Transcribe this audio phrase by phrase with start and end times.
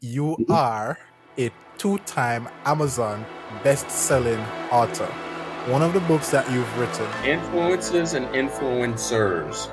[0.00, 0.98] you are
[1.38, 3.24] a two-time Amazon
[3.62, 5.06] best-selling author.
[5.70, 9.68] One of the books that you've written, Influences and Influencers.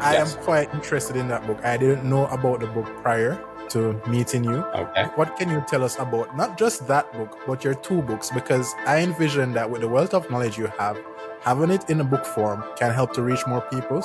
[0.00, 0.34] I Yes.
[0.36, 1.58] am quite interested in that book.
[1.64, 4.64] I didn't know about the book prior to meeting you.
[4.74, 5.04] Okay.
[5.16, 8.30] What can you tell us about not just that book, but your two books?
[8.30, 10.96] Because I envision that with the wealth of knowledge you have,
[11.42, 14.00] having it in a book form can help to reach more people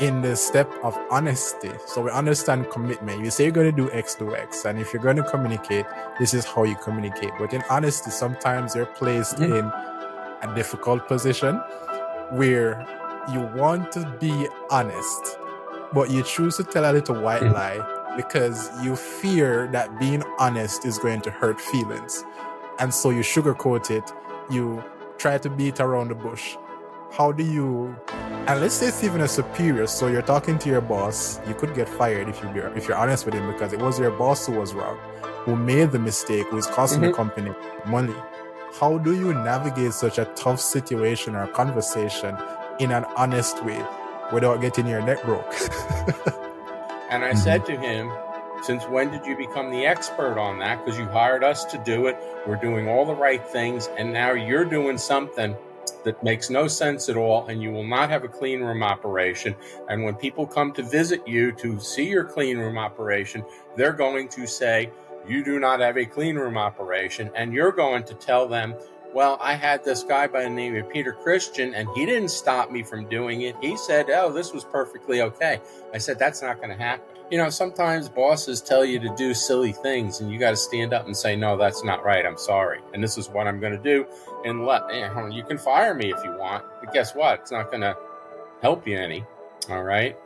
[0.00, 1.70] in the step of honesty.
[1.86, 3.24] So we understand commitment.
[3.24, 4.64] You say you're going to do X, do X.
[4.64, 5.86] And if you're going to communicate,
[6.18, 7.30] this is how you communicate.
[7.38, 9.58] But in honesty, sometimes you're placed Mhm.
[9.58, 11.58] in a difficult position
[12.32, 12.84] where
[13.32, 15.38] you want to be honest,
[15.92, 17.52] but you choose to tell a little white Mhm.
[17.54, 22.24] lie because you fear that being honest is going to hurt feelings.
[22.80, 24.12] And so you sugarcoat it,
[24.50, 24.82] you
[25.18, 26.56] try to beat around the bush.
[27.16, 27.94] How do you
[28.46, 31.74] and let's say it's even a superior, so you're talking to your boss, you could
[31.74, 34.52] get fired if you if you're honest with him because it was your boss who
[34.52, 34.98] was wrong,
[35.44, 37.14] who made the mistake, who is costing the Mhm.
[37.14, 37.52] company
[37.86, 38.14] money.
[38.80, 42.36] How do you navigate such a tough situation or conversation
[42.80, 43.80] in an honest way
[44.32, 45.54] without getting your neck broke?
[47.10, 47.38] And I Mhm.
[47.38, 48.10] said to him,
[48.62, 50.84] Since when did you become the expert on that?
[50.84, 52.16] Because you hired us to do it.
[52.46, 53.88] We're doing all the right things.
[53.98, 55.54] And now you're doing something
[56.04, 57.46] that makes no sense at all.
[57.46, 59.54] And you will not have a clean room operation.
[59.88, 63.44] And when people come to visit you to see your clean room operation,
[63.76, 64.90] they're going to say,
[65.26, 67.30] You do not have a clean room operation.
[67.34, 68.74] And you're going to tell them,
[69.14, 72.72] well, I had this guy by the name of Peter Christian, and he didn't stop
[72.72, 73.54] me from doing it.
[73.60, 75.60] He said, Oh, this was perfectly okay.
[75.94, 77.06] I said, That's not going to happen.
[77.30, 80.92] You know, sometimes bosses tell you to do silly things, and you got to stand
[80.92, 82.26] up and say, No, that's not right.
[82.26, 82.80] I'm sorry.
[82.92, 84.04] And this is what I'm going to do.
[84.44, 84.82] And let
[85.32, 87.40] you, can fire me if you want, but guess what?
[87.40, 87.96] It's not going to
[88.60, 89.24] help you any.
[89.70, 90.16] All right.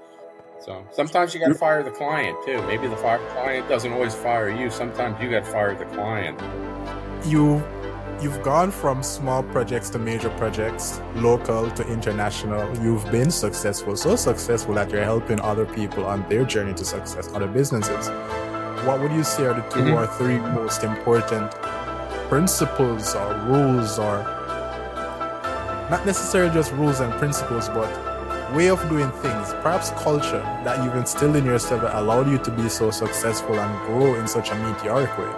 [0.61, 2.61] So sometimes you got to fire the client too.
[2.67, 4.71] Maybe the fire, client doesn't always fire you.
[4.71, 6.41] Sometimes you got to fire the client.
[7.25, 7.63] you
[8.21, 12.65] you've gone from small projects to major projects, local to international.
[12.83, 17.33] You've been successful, so successful that you're helping other people on their journey to success,
[17.33, 18.09] other businesses.
[18.84, 19.95] What would you say are the 2 Mhm.
[19.97, 21.55] or three most important
[22.28, 24.22] principles or rules or
[25.91, 27.89] not necessarily just rules and principles, but
[28.55, 32.50] way of doing things, perhaps culture that you've instilled in yourself that allowed you to
[32.50, 35.33] be so successful and grow in such a meteoric way?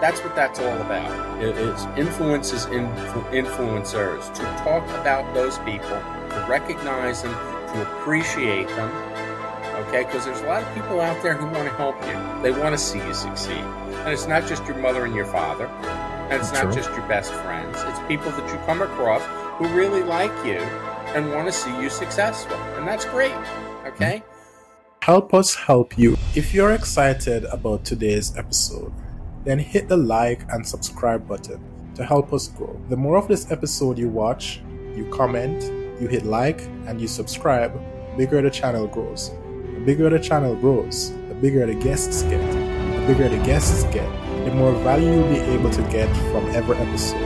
[0.00, 1.42] That's what that's all about.
[1.42, 8.68] It is influences influ- influencers to talk about those people, to recognize them, to appreciate
[8.68, 8.90] them.
[9.86, 12.42] Okay, because there's a lot of people out there who want to help you.
[12.42, 13.64] They want to see you succeed,
[14.04, 15.66] and it's not just your mother and your father,
[16.30, 16.74] and it's not True.
[16.74, 17.76] just your best friends.
[17.86, 19.22] It's people that you come across
[19.58, 20.58] who really like you
[21.14, 23.34] and want to see you successful, and that's great.
[23.86, 24.22] Okay.
[25.02, 26.16] help us help you.
[26.36, 28.92] If you're excited about today's episode,
[29.44, 31.60] then hit the like and subscribe button
[31.96, 32.78] to help us grow.
[32.88, 34.60] The more of this episode you watch,
[34.94, 35.64] you comment,
[36.00, 39.30] you hit like, and you subscribe, the bigger the channel grows.
[39.74, 42.40] The bigger the channel grows, the bigger the guests get.
[42.52, 44.08] The bigger the guests get,
[44.44, 47.20] the more value you'll be able to get from every episode.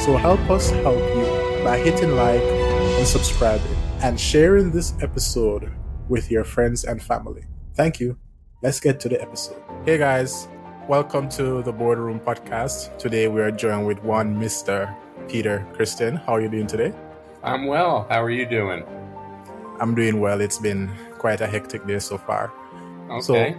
[0.00, 5.70] So help us help you by hitting like and subscribing and sharing this episode
[6.08, 7.44] with your friends and family.
[7.74, 8.18] Thank you.
[8.60, 9.62] Let's get to the episode.
[9.84, 10.48] Hey guys,
[10.88, 12.98] welcome to the Boardroom Podcast.
[12.98, 14.92] Today we are joined with one Mr.
[15.28, 16.16] Peter Christian.
[16.16, 16.92] How are you doing today?
[17.44, 18.04] I'm well.
[18.10, 18.82] How are you doing?
[19.78, 20.40] I'm doing well.
[20.40, 22.52] It's been quite a hectic day so far.
[23.08, 23.56] Okay.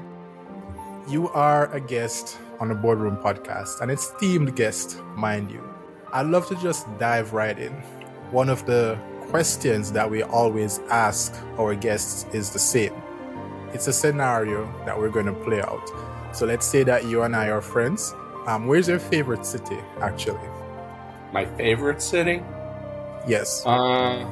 [1.08, 5.64] You are a guest on the Boardroom Podcast, and it's themed guest, mind you.
[6.12, 7.72] I'd love to just dive right in.
[8.32, 8.98] One of the
[9.30, 12.94] questions that we always ask our guests is the same.
[13.74, 15.88] It's a scenario that we're going to play out.
[16.34, 18.14] So let's say that you and I are friends.
[18.48, 20.48] Um, where's your favorite city, actually?
[21.32, 22.42] My favorite city?
[23.28, 23.64] Yes.
[23.66, 24.28] Uh,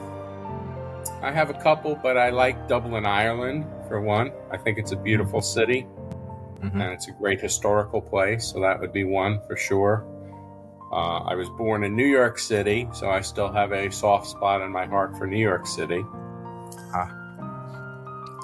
[1.22, 4.32] I have a couple, but I like Dublin, Ireland for one.
[4.52, 5.88] I think it's a beautiful city
[6.62, 6.74] Mhm.
[6.74, 10.06] and it's a great historical place, so that would be one for sure.
[10.92, 14.62] Uh, I was born in New York City, so I still have a soft spot
[14.62, 16.04] in my heart for New York City.
[16.94, 17.10] Ah.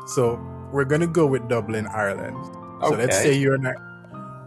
[0.07, 0.39] So
[0.71, 2.35] we're gonna go with Dublin, Ireland.
[2.81, 2.89] Okay.
[2.89, 3.73] So let's say you and I.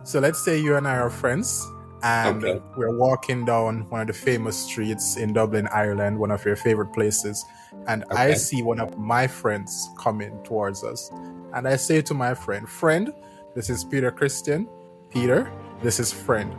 [0.05, 1.67] So let's say you and I are friends,
[2.03, 2.61] and Okay.
[2.77, 6.93] we're walking down one of the famous streets in Dublin, Ireland, one of your favorite
[6.93, 7.45] places,
[7.89, 11.11] and I see one of my friends coming towards us,
[11.55, 13.13] and I say to my friend, "Friend,
[13.57, 14.69] this is Peter Christian.
[15.11, 15.51] Peter,
[15.83, 16.55] this is friend.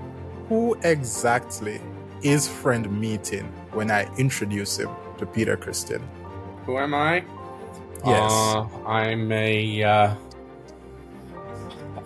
[0.50, 1.80] Who exactly
[2.24, 4.90] is friend meeting when I introduce him
[5.20, 6.02] to Peter Christian?"
[6.66, 7.24] Who am I?
[8.04, 8.32] Yes.
[8.32, 10.16] Uh, I'm a uh,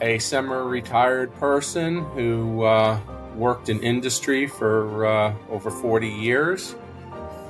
[0.02, 3.00] a semi-retired person who uh,
[3.36, 6.76] worked in industry for uh, over 40 years,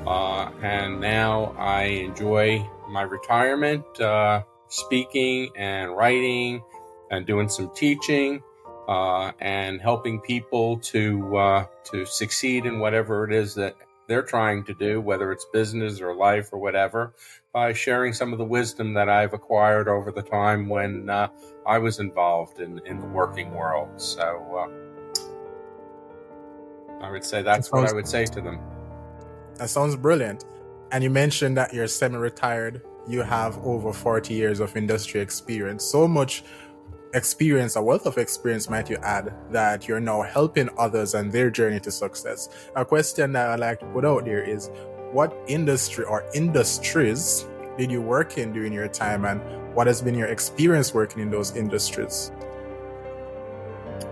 [0.06, 6.62] uh, and now I enjoy my retirement, uh, speaking and writing,
[7.12, 8.42] and doing some teaching.
[8.88, 13.76] Uh, and helping people to uh, to succeed in whatever it is that
[14.12, 17.14] they're trying to do, whether it's business or life or whatever,
[17.54, 21.30] by sharing some of the wisdom that I've acquired over the time when uh,
[21.66, 23.90] I was involved in, in the working world.
[24.02, 24.28] So
[24.58, 24.68] uh,
[27.02, 28.60] I would say that's that sounds, what I would say to them.
[29.56, 30.44] That sounds brilliant.
[30.92, 35.86] And you mentioned that you're semi retired, you have over 40 years of industry experience.
[35.86, 36.44] So much
[37.14, 41.50] experience, a wealth of experience, might you add, that you're now helping others and their
[41.50, 42.50] journey to success.
[42.76, 44.70] A question that I'd like to put out there is
[45.12, 47.46] what industry or industries
[47.78, 49.42] did you work in during your time and
[49.76, 52.32] what has been your experience working in those industries?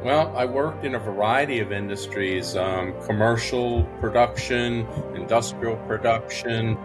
[0.03, 6.77] Well, I worked in a variety of industries um, commercial production, industrial production,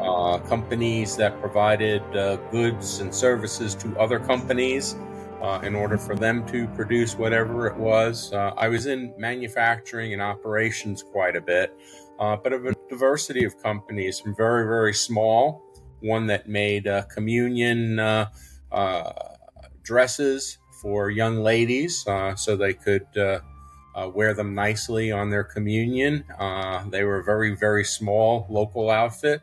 [0.00, 4.96] uh, companies that provided uh, goods and services to other companies
[5.40, 8.32] uh, in order for them to produce whatever it was.
[8.32, 11.72] Uh, I was in manufacturing and operations quite a bit,
[12.18, 15.62] uh, but of a diversity of companies from very, very small,
[16.00, 18.28] one that made uh, communion uh,
[18.72, 19.12] uh,
[19.82, 22.04] dresses for young ladies
[22.36, 23.06] so they could.
[24.14, 26.24] wear them nicely on their communion.
[26.90, 29.42] they were a very, very small local outfit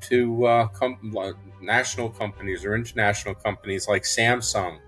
[0.00, 1.14] to com-
[1.62, 4.78] national companies or international companies like Samsung,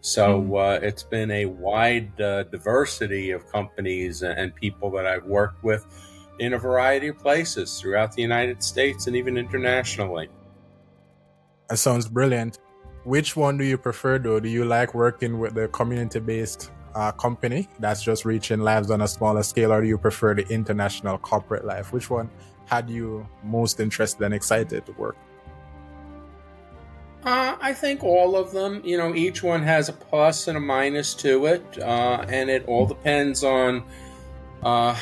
[0.00, 5.62] so uh, it's been a wide uh, diversity of companies and people that I've worked
[5.62, 5.86] with
[6.38, 10.28] in a variety of places throughout the United States and even internationally.
[11.68, 12.58] That sounds brilliant.
[13.04, 14.40] Which one do you prefer, though?
[14.40, 19.02] Do you like working with the community based uh, company that's just reaching lives on
[19.02, 21.92] a smaller scale, or do you prefer the international corporate life?
[21.92, 22.30] Which one
[22.66, 25.16] had you most interested and excited to work?
[27.24, 28.80] Uh, I think all of them.
[28.84, 32.66] You know, each one has a plus and a minus to it, uh, and it
[32.66, 33.82] all depends on
[34.62, 34.96] uh,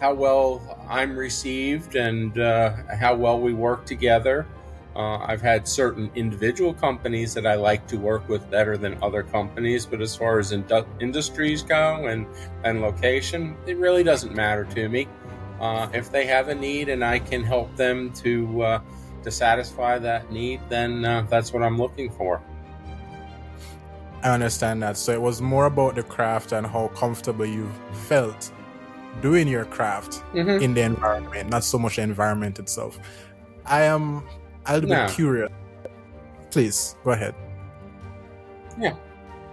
[0.00, 4.46] how well I'm received and uh, how well we work together.
[4.94, 9.24] Uh, I've had certain individual companies that I like to work with better than other
[9.24, 12.26] companies, but as far as industries go and,
[12.62, 15.08] and location, it really doesn't matter to me.
[15.60, 18.80] Uh, if they have a need and I can help them to
[19.24, 22.40] to satisfy that need, then uh, that's what I'm looking for.
[24.22, 24.96] I understand that.
[24.96, 27.70] So it was more about the craft and how comfortable you
[28.06, 28.50] felt
[29.20, 30.62] doing your craft mm-hmm.
[30.62, 32.98] in the environment, not so much the environment itself.
[33.66, 34.22] I am
[34.66, 35.06] a little no.
[35.06, 35.52] bit curious.
[36.50, 37.34] Please go ahead.
[38.80, 38.96] Yeah.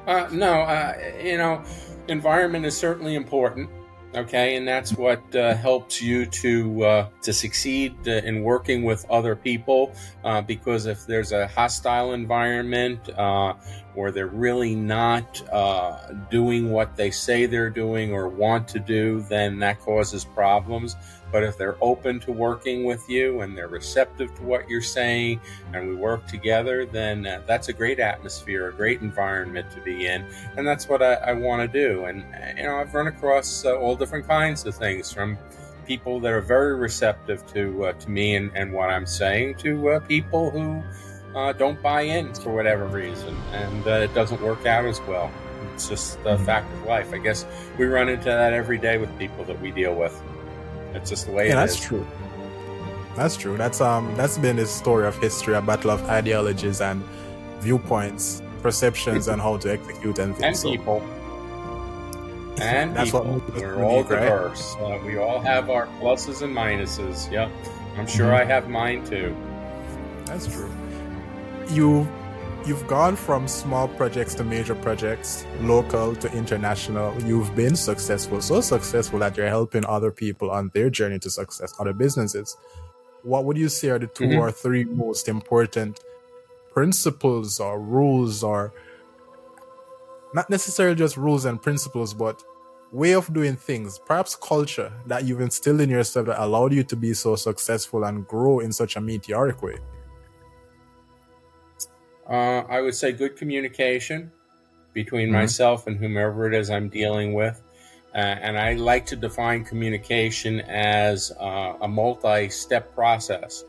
[0.07, 1.61] Uh, no, uh, you know,
[2.07, 3.69] environment is certainly important
[4.15, 4.55] okay?
[4.55, 9.35] And that's what uh, helps you to uh, to succeed uh, in working with other
[9.35, 9.93] people
[10.23, 13.53] uh, because if there's a hostile environment uh,
[13.95, 19.21] or they're really not uh, doing what they say they're doing or want to do
[19.29, 20.95] then that causes problems
[21.31, 25.39] but if they're open to working with you and they're receptive to what you're saying
[25.73, 30.07] and we work together, then uh, that's a great atmosphere, a great environment to be
[30.07, 30.25] in.
[30.57, 32.05] And that's what I, I want to do.
[32.05, 32.25] And,
[32.57, 35.37] you know, I've run across uh, all different kinds of things from
[35.85, 39.89] people that are very receptive to, uh, to me and, and what I'm saying to
[39.89, 40.83] uh, people who
[41.35, 43.35] uh, don't buy in for whatever reason.
[43.51, 45.31] And uh, it doesn't work out as well.
[45.73, 47.13] It's just a fact of life.
[47.13, 47.45] I guess
[47.77, 50.21] we run into that every day with people that we deal with.
[50.93, 51.47] It's just the way.
[51.47, 51.81] Yeah, that's is.
[51.81, 52.05] true.
[53.15, 53.57] That's true.
[53.57, 57.03] That's um that's been the story of history, a battle of ideologies and
[57.59, 60.63] viewpoints, perceptions, and how to execute and things.
[60.63, 61.03] And people.
[62.59, 63.39] And that's people.
[63.39, 64.75] what we're all diverse.
[64.75, 64.99] Right?
[64.99, 67.31] Uh, we all have our pluses and minuses.
[67.31, 67.49] Yep,
[67.97, 68.41] I'm sure mm-hmm.
[68.41, 69.35] I have mine too.
[70.25, 70.69] That's true.
[71.69, 72.07] You
[72.65, 77.19] you've gone from small projects to major projects, local to international.
[77.23, 81.73] You've been successful, so successful that you're helping other people on their journey to success,
[81.79, 82.55] other businesses.
[83.23, 84.39] What would you say are the 2 mm-hmm.
[84.39, 85.99] or three most important
[86.71, 88.73] principles or rules or
[90.33, 92.43] not necessarily just rules and principles, but
[92.91, 96.95] way of doing things, perhaps culture that you've instilled in yourself that allowed you to
[96.95, 99.77] be so successful and grow in such a meteoric way?
[102.29, 104.31] Uh, I would say good communication
[104.93, 105.37] between mm-hmm.
[105.37, 107.61] myself and whomever it is I'm dealing with.
[108.13, 113.63] Uh, and I like to define communication as uh, a multi step process.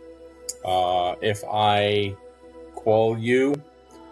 [0.65, 2.17] Uh, if I
[2.75, 3.55] call you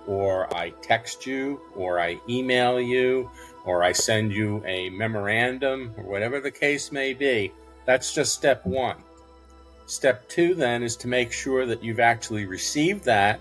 [0.06, 3.30] or I text you, or I email you,
[3.64, 7.52] or I send you a memorandum, or whatever the case may be.
[7.86, 8.96] That's just step one.
[9.86, 13.40] Step two, then, is to make sure that you've actually received that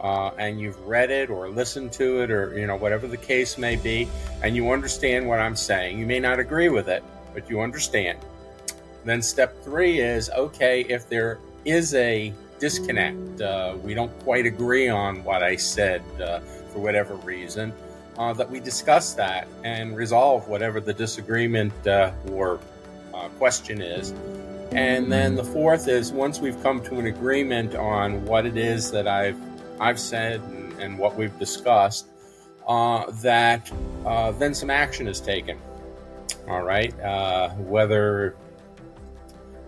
[0.00, 3.58] uh, and you've read it or listened to it or, you know, whatever the case
[3.58, 4.08] may be,
[4.42, 5.98] and you understand what I'm saying.
[5.98, 7.04] You may not agree with it,
[7.34, 8.18] but you understand.
[9.04, 14.88] Then step three is okay, if there is a disconnect, uh, we don't quite agree
[14.88, 16.40] on what I said uh,
[16.72, 17.72] for whatever reason,
[18.18, 22.60] uh, that we discuss that and resolve whatever the disagreement uh, or
[23.14, 24.14] uh, question is
[24.72, 28.90] and then the fourth is once we've come to an agreement on what it is
[28.92, 29.49] that I've
[29.80, 32.08] I've said and, and what we've discussed,
[32.68, 33.70] uh, that
[34.04, 35.58] uh, then some action is taken.
[36.48, 38.36] All right, uh, whether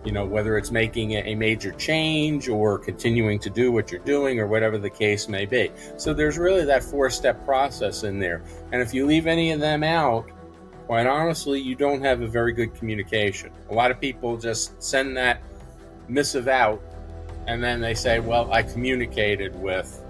[0.05, 4.39] you know whether it's making a major change or continuing to do what you're doing
[4.39, 5.71] or whatever the case may be.
[5.97, 9.59] So there's really that four step process in there, and if you leave any of
[9.59, 10.29] them out,
[10.85, 13.51] quite honestly, you don't have a very good communication.
[13.69, 15.41] A lot of people just send that
[16.07, 16.81] missive out
[17.47, 20.02] and then they say, Well, I communicated with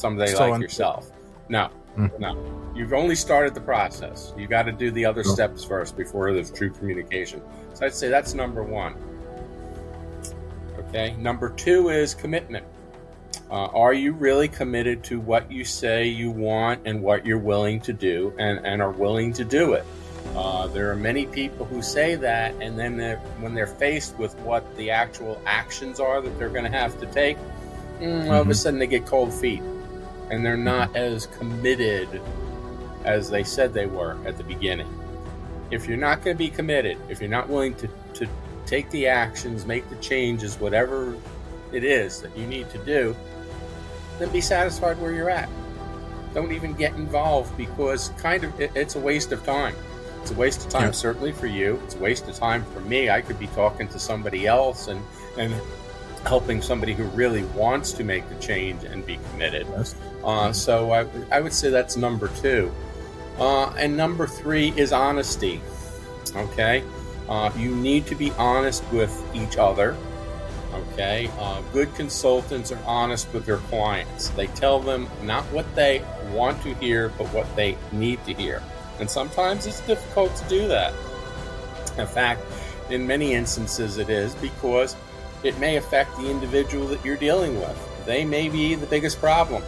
[0.00, 1.10] somebody so like yourself.
[1.48, 2.20] No, mm-hmm.
[2.20, 2.72] no.
[2.74, 4.32] You've only started the process.
[4.36, 5.32] You got to do the other oh.
[5.32, 7.40] steps first before there's true communication.
[7.74, 8.94] So I'd say that's number one.
[10.78, 11.14] Okay.
[11.18, 12.64] Number two is commitment.
[13.50, 17.80] Uh, are you really committed to what you say you want and what you're willing
[17.80, 19.84] to do and, and are willing to do it?
[20.34, 24.34] Uh, there are many people who say that, and then they're, when they're faced with
[24.40, 27.36] what the actual actions are that they're going to have to take,
[28.00, 28.52] mm, all of a mm-hmm.
[28.52, 29.62] sudden they get cold feet
[30.30, 32.20] and they're not as committed
[33.04, 34.88] as they said they were at the beginning.
[35.70, 38.26] If you're not going to be committed, if you're not willing to, to
[38.66, 41.16] take the actions, make the changes, whatever
[41.72, 43.14] it is that you need to do,
[44.18, 45.48] then be satisfied where you're at.
[46.32, 49.74] Don't even get involved because kind of it, it's a waste of time.
[50.22, 50.90] It's a waste of time, yeah.
[50.92, 51.80] certainly for you.
[51.84, 53.10] It's a waste of time for me.
[53.10, 55.02] I could be talking to somebody else and
[55.36, 55.54] and
[56.26, 59.66] helping somebody who really wants to make the change and be committed.
[59.70, 59.94] Yes.
[60.24, 62.72] Uh, so I, I would say that's number two.
[63.38, 65.60] Uh, and number three is honesty.
[66.36, 66.82] Okay,
[67.28, 69.96] uh, you need to be honest with each other.
[70.72, 74.30] Okay, uh, good consultants are honest with their clients.
[74.30, 78.62] They tell them not what they want to hear, but what they need to hear.
[78.98, 80.92] And sometimes it's difficult to do that.
[81.98, 82.42] In fact,
[82.90, 84.96] in many instances, it is because
[85.44, 88.06] it may affect the individual that you're dealing with.
[88.06, 89.62] They may be the biggest problem,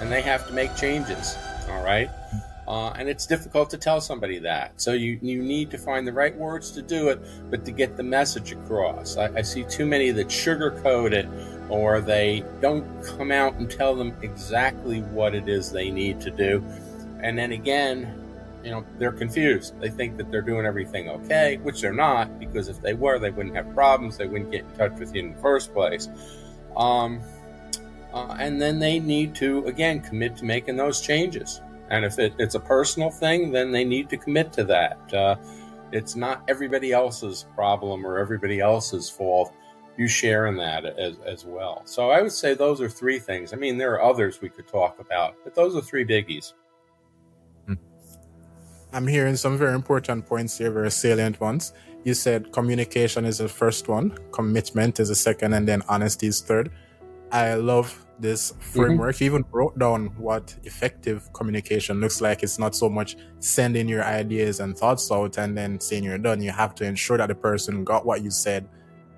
[0.00, 1.36] and they have to make changes.
[1.70, 2.10] All right.
[2.66, 4.72] Uh, and it's difficult to tell somebody that.
[4.80, 7.96] So you, you need to find the right words to do it, but to get
[7.96, 9.18] the message across.
[9.18, 11.28] I, I see too many that sugarcoat it
[11.68, 16.30] or they don't come out and tell them exactly what it is they need to
[16.30, 16.64] do.
[17.22, 18.23] And then again,
[18.64, 19.78] you know, they're confused.
[19.78, 23.30] They think that they're doing everything okay, which they're not, because if they were, they
[23.30, 24.16] wouldn't have problems.
[24.16, 26.08] They wouldn't get in touch with you in the first place.
[26.76, 27.20] Um,
[28.12, 31.60] uh, and then they need to, again, commit to making those changes.
[31.90, 35.12] And if it, it's a personal thing, then they need to commit to that.
[35.12, 35.36] Uh,
[35.92, 39.52] it's not everybody else's problem or everybody else's fault.
[39.96, 41.82] You share in that as, as well.
[41.84, 43.52] So I would say those are three things.
[43.52, 46.54] I mean, there are others we could talk about, but those are three biggies.
[48.94, 51.72] I'm hearing some very important points here, very salient ones.
[52.04, 56.40] You said communication is the first one, commitment is the second, and then honesty is
[56.40, 56.70] third.
[57.32, 59.24] I love this framework mm-hmm.
[59.24, 62.44] even wrote down what effective communication looks like.
[62.44, 66.40] It's not so much sending your ideas and thoughts out and then saying you're done.
[66.40, 68.68] You have to ensure that the person got what you said.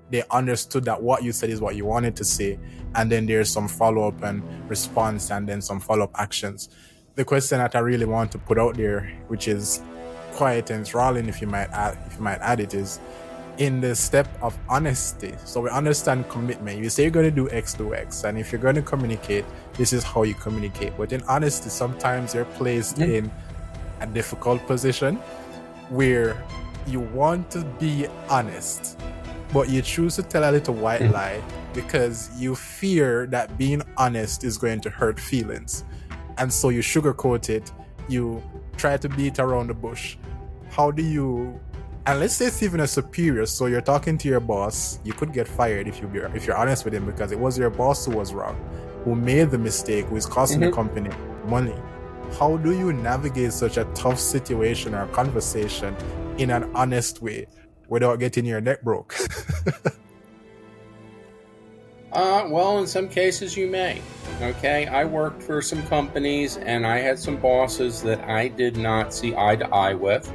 [0.09, 2.57] They understood that what you said is what you wanted to say.
[2.95, 6.69] And then there's some follow up and response and then some follow up actions.
[7.17, 9.81] The question that I really want to put out there, which is
[10.33, 12.99] quite enthralling if you might add, if you might add it is
[13.57, 15.33] in the step of honesty.
[15.43, 16.77] So we understand commitment.
[16.77, 18.23] You say you're going to do X, do X.
[18.23, 20.95] And if you're going to communicate, this is how you communicate.
[20.95, 23.11] But in honesty, sometimes you're placed mm-hmm.
[23.11, 23.31] in
[23.99, 25.15] a difficult position
[25.89, 26.39] where
[26.85, 28.99] you want to be honest,
[29.51, 31.13] but you choose to tell a little white mm-hmm.
[31.13, 31.41] lie
[31.73, 35.83] because you fear that being honest is going to hurt feelings.
[36.37, 37.71] And so you sugarcoat it,
[38.07, 38.41] you
[38.77, 40.17] try to beat around the bush.
[40.69, 41.59] How do you
[42.07, 45.33] and let's say it's even a superior so you're talking to your boss you could
[45.33, 48.05] get fired if you be, if you're honest with him because it was your boss
[48.05, 48.55] who was wrong
[49.03, 50.69] who made the mistake who is costing mm-hmm.
[50.69, 51.09] the company
[51.47, 51.75] money
[52.39, 55.93] how do you navigate such a tough situation or conversation
[56.37, 57.45] in an honest way
[57.89, 59.13] without getting your neck broke
[62.17, 64.01] uh, well in some cases you may
[64.39, 69.11] Okay, I worked for some companies and I had some bosses that I did not
[69.11, 70.31] see eye to eye with.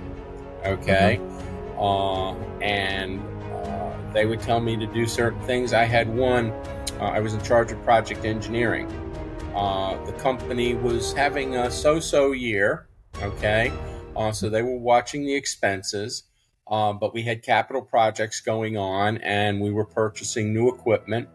[0.64, 1.78] Okay, mm-hmm.
[1.80, 3.20] uh, and
[3.64, 5.72] uh, they would tell me to do certain things.
[5.72, 6.50] I had one,
[6.98, 8.90] uh, I was in charge of project engineering.
[9.54, 12.88] Uh, the company was having a so so year.
[13.22, 13.72] Okay,
[14.16, 16.24] uh, so they were watching the expenses.
[16.66, 21.28] Uh, but we had capital projects going on and we were purchasing new equipment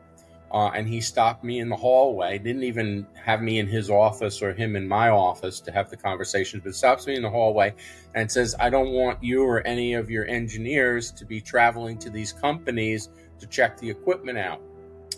[0.52, 2.38] uh, and he stopped me in the hallway.
[2.38, 5.98] Didn't even have me in his office or him in my office to have the
[5.98, 7.74] conversation, but stops me in the hallway
[8.16, 12.10] and says, "I don't want you or any of your engineers to be traveling to
[12.10, 14.62] these companies to check the equipment out.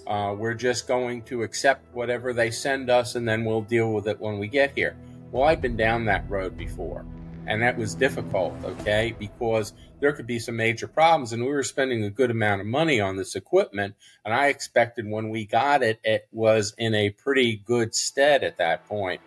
[0.08, 4.08] Uh, we're just going to accept whatever they send us, and then we'll deal with
[4.08, 4.96] it when we get here."
[5.32, 7.06] Well, I've been down that road before,
[7.46, 8.56] and that was difficult.
[8.64, 11.34] Okay, because there could be some major problems.
[11.34, 13.96] And we were spending a good amount of money on this equipment.
[14.26, 18.58] And I expected when we got it, it was in a pretty good stead at
[18.58, 19.22] that point.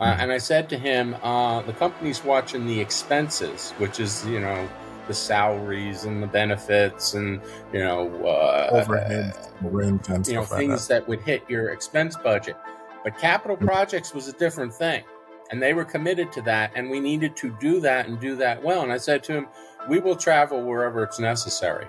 [0.00, 0.20] Uh, hmm.
[0.22, 4.68] and I said to him, uh, the company's watching the expenses, which is, you know,
[5.06, 7.40] the salaries and the benefits and,
[7.72, 11.02] you know, uh, overhead, rent, and you know, things that.
[11.02, 12.56] that would hit your expense budget.
[13.04, 13.66] But capital hmm.
[13.66, 15.04] projects was a different thing.
[15.50, 16.72] And they were committed to that.
[16.74, 18.82] And we needed to do that and do that well.
[18.82, 19.46] And I said to him,
[19.88, 21.86] we will travel wherever it's necessary.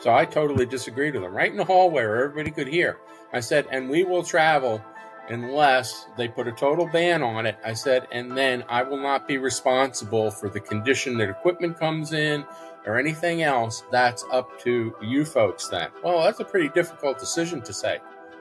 [0.00, 2.98] So I totally disagreed with him, right in the hallway where everybody could hear.
[3.32, 4.82] I said, and we will travel
[5.28, 7.56] unless they put a total ban on it.
[7.64, 12.12] I said, and then I will not be responsible for the condition that equipment comes
[12.12, 12.44] in
[12.84, 13.84] or anything else.
[13.90, 15.90] That's up to you folks then.
[16.02, 17.98] Well, that's a pretty difficult decision to say.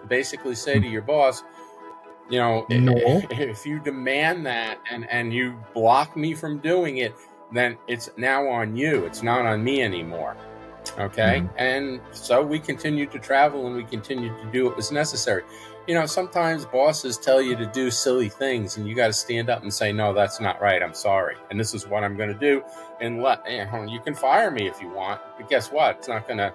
[0.08, 1.44] Basically, say to your boss,
[2.30, 2.94] you know, no.
[3.30, 7.14] if you demand that and, and you block me from doing it,
[7.52, 9.06] then it's now on you.
[9.06, 10.36] It's not on me anymore.
[10.98, 11.42] Okay.
[11.42, 11.58] Mm-hmm.
[11.58, 15.44] And so we continued to travel and we continued to do what was necessary.
[15.88, 19.50] You know, sometimes bosses tell you to do silly things and you got to stand
[19.50, 20.82] up and say, no, that's not right.
[20.82, 21.36] I'm sorry.
[21.50, 22.64] And this is what I'm going to do.
[23.00, 25.98] And let, you, you can fire me if you want, but guess what?
[25.98, 26.54] It's not going to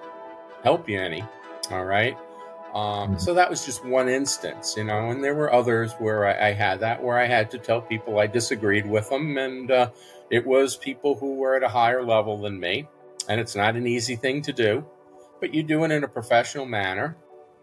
[0.63, 1.25] help you any.
[1.71, 2.17] All right.
[2.77, 3.19] Um, mm-hmm.
[3.19, 6.53] so that was just one instance, you know, and there were others where I, I,
[6.53, 9.39] had that, where I had to tell people I disagreed with them.
[9.39, 9.91] And, uh,
[10.31, 12.89] it was people who were at a higher level than me,
[13.29, 14.85] and it's not an easy thing to do,
[15.41, 17.17] but you do it in a professional manner.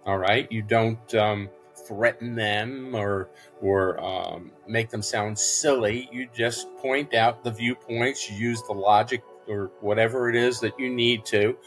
[0.05, 1.49] All right, you don't um,
[1.87, 3.29] threaten them or
[3.61, 6.09] or um, make them sound silly.
[6.11, 8.29] You just point out the viewpoints.
[8.29, 11.57] You use the logic or whatever it is that you need to.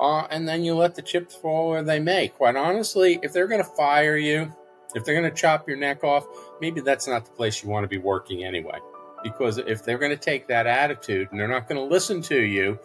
[0.00, 2.28] Uh, and then you let the chips fall where they may.
[2.28, 4.50] Quite honestly, if they're going to fire you,
[4.94, 6.26] if they're going to chop your neck off,
[6.60, 8.78] maybe that's not the place you want to be working anyway
[9.22, 12.40] because if they're going to take that attitude and they're not going to listen to
[12.40, 12.78] you,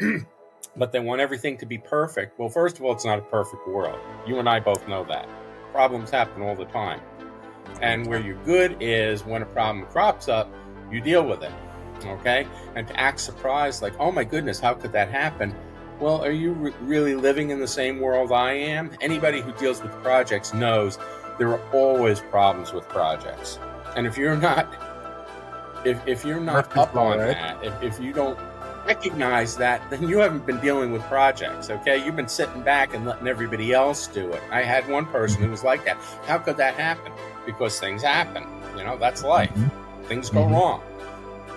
[0.76, 3.66] but they want everything to be perfect, well, first of all, it's not a perfect
[3.68, 3.98] world.
[4.26, 5.28] You and I both know that.
[5.72, 7.00] Problems happen all the time.
[7.82, 10.52] And where you're good is when a problem crops up,
[10.90, 11.52] you deal with it.
[12.04, 12.46] Okay?
[12.74, 15.54] And to act surprised, like, oh my goodness, how could that happen?
[16.00, 18.90] Well, are you re- really living in the same world I am?
[19.00, 20.98] Anybody who deals with projects knows
[21.38, 23.58] there are always problems with projects.
[23.96, 24.68] And if you're not
[25.86, 27.28] if, if you're not up on right?
[27.28, 28.38] that, if, if you don't
[28.86, 32.04] recognize that, then you haven't been dealing with projects, okay?
[32.04, 34.42] You've been sitting back and letting everybody else do it.
[34.50, 35.96] I had one person who was like that.
[36.24, 37.12] How could that happen?
[37.44, 38.44] Because things happen.
[38.76, 39.50] You know, that's life.
[39.50, 40.04] Mm-hmm.
[40.04, 40.54] Things go mm-hmm.
[40.54, 40.82] wrong.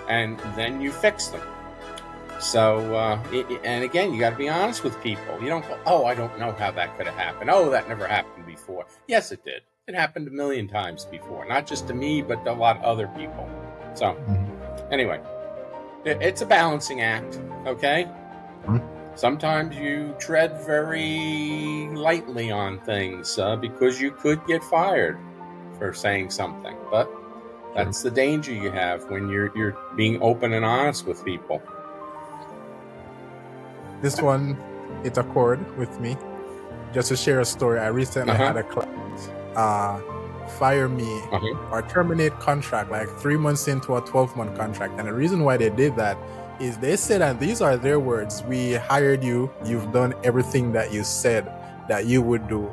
[0.08, 1.42] And then you fix them.
[2.40, 5.40] So, uh, it, and again, you got to be honest with people.
[5.42, 7.50] You don't go, oh, I don't know how that could have happened.
[7.50, 8.86] Oh, that never happened before.
[9.06, 9.62] Yes, it did.
[9.86, 11.46] It happened a million times before.
[11.46, 13.48] Not just to me, but to a lot of other people.
[13.94, 14.92] So, mm-hmm.
[14.92, 15.20] anyway,
[16.04, 18.04] it, it's a balancing act, okay?
[18.64, 18.78] Mm-hmm.
[19.16, 25.18] Sometimes you tread very lightly on things uh, because you could get fired
[25.76, 27.10] for saying something, but
[27.74, 31.60] that's the danger you have when you're you're being open and honest with people.
[34.00, 34.56] This one,
[35.04, 36.16] it occurred with me.
[36.92, 38.46] Just to share a story, I recently uh-huh.
[38.46, 39.32] had a client.
[39.54, 40.00] Uh,
[40.58, 41.70] fire me uh-huh.
[41.70, 44.98] or terminate contract like three months into a 12 month contract.
[44.98, 46.18] And the reason why they did that
[46.60, 50.92] is they said, and these are their words we hired you, you've done everything that
[50.92, 51.50] you said
[51.88, 52.70] that you would do.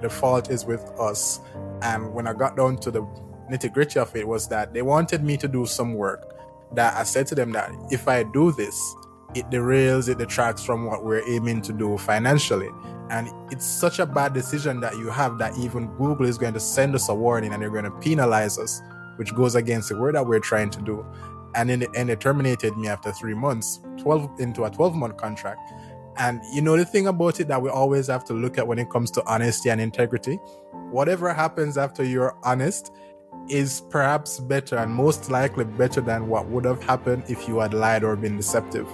[0.00, 1.40] The fault is with us.
[1.82, 3.02] And when I got down to the
[3.50, 6.34] nitty gritty of it, was that they wanted me to do some work
[6.74, 8.94] that I said to them that if I do this,
[9.34, 12.70] it derails, it detracts from what we're aiming to do financially.
[13.10, 16.60] And it's such a bad decision that you have that even Google is going to
[16.60, 18.82] send us a warning and they're going to penalize us,
[19.16, 21.06] which goes against the word that we're trying to do.
[21.54, 25.16] And in the end, they terminated me after three months, 12 into a 12 month
[25.16, 25.72] contract.
[26.18, 28.78] And you know, the thing about it that we always have to look at when
[28.78, 30.36] it comes to honesty and integrity,
[30.90, 32.92] whatever happens after you're honest
[33.48, 37.72] is perhaps better and most likely better than what would have happened if you had
[37.72, 38.86] lied or been deceptive.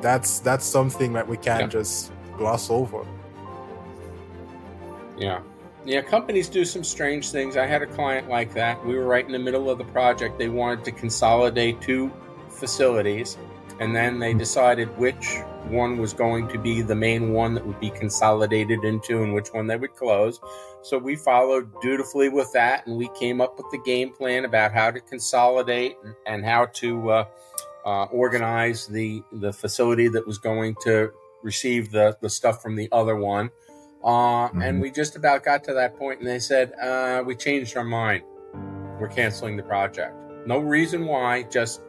[0.00, 1.66] That's that's something that we can't yeah.
[1.68, 3.06] just gloss over.
[5.16, 5.40] Yeah.
[5.84, 7.56] Yeah, companies do some strange things.
[7.56, 8.84] I had a client like that.
[8.84, 10.36] We were right in the middle of the project.
[10.36, 12.12] They wanted to consolidate two
[12.48, 13.38] facilities,
[13.78, 17.78] and then they decided which one was going to be the main one that would
[17.78, 20.40] be consolidated into and which one they would close.
[20.82, 24.72] So we followed dutifully with that, and we came up with the game plan about
[24.72, 27.24] how to consolidate and how to uh,
[27.86, 31.10] uh, organize the the facility that was going to
[31.42, 33.48] receive the the stuff from the other one.
[34.04, 34.60] Uh, mm-hmm.
[34.60, 37.84] And we just about got to that point, and they said, uh, We changed our
[37.84, 38.24] mind.
[39.00, 40.14] We're canceling the project.
[40.46, 41.80] No reason why, just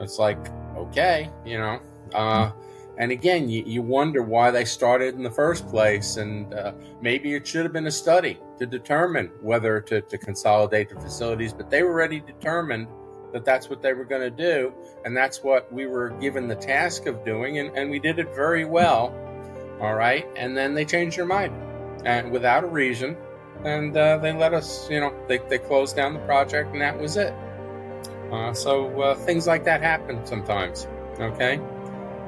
[0.00, 0.38] it's like,
[0.76, 1.80] okay, you know.
[2.14, 2.50] Uh,
[2.98, 7.34] and again, you, you wonder why they started in the first place, and uh, maybe
[7.34, 11.70] it should have been a study to determine whether to, to consolidate the facilities, but
[11.70, 12.86] they were already determined
[13.32, 14.72] that that's what they were going to do,
[15.04, 18.34] and that's what we were given the task of doing, and, and we did it
[18.34, 19.14] very well.
[19.80, 21.54] All right, and then they changed their mind,
[22.04, 23.16] and without a reason,
[23.64, 26.98] and uh, they let us, you know, they, they closed down the project, and that
[26.98, 27.34] was it.
[28.32, 30.86] Uh, so uh, things like that happen sometimes.
[31.18, 31.60] Okay.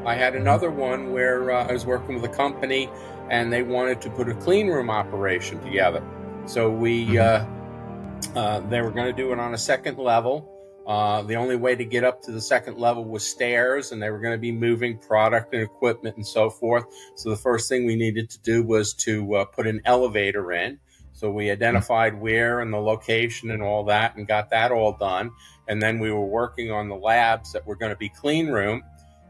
[0.05, 2.91] I had another one where uh, I was working with a company
[3.31, 6.03] and they wanted to put a clean room operation together.
[6.47, 8.37] So we, mm-hmm.
[8.37, 10.49] uh, uh, they were going to do it on a second level.
[10.87, 14.11] Uh, the only way to get up to the second level was stairs, and they
[14.11, 16.85] were going to be moving product and equipment and so forth.
[17.15, 20.79] So the first thing we needed to do was to uh, put an elevator in.
[21.13, 25.31] So we identified where and the location and all that, and got that all done.
[25.69, 28.83] And then we were working on the labs that were going to be clean room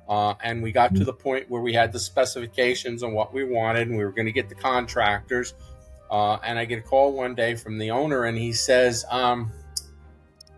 [0.08, 3.44] uh, and we got to the point where we had the specifications on what we
[3.44, 5.54] wanted, and we were going to get the contractors.
[6.10, 9.50] Uh, and I get a call one day from the owner, and he says, um,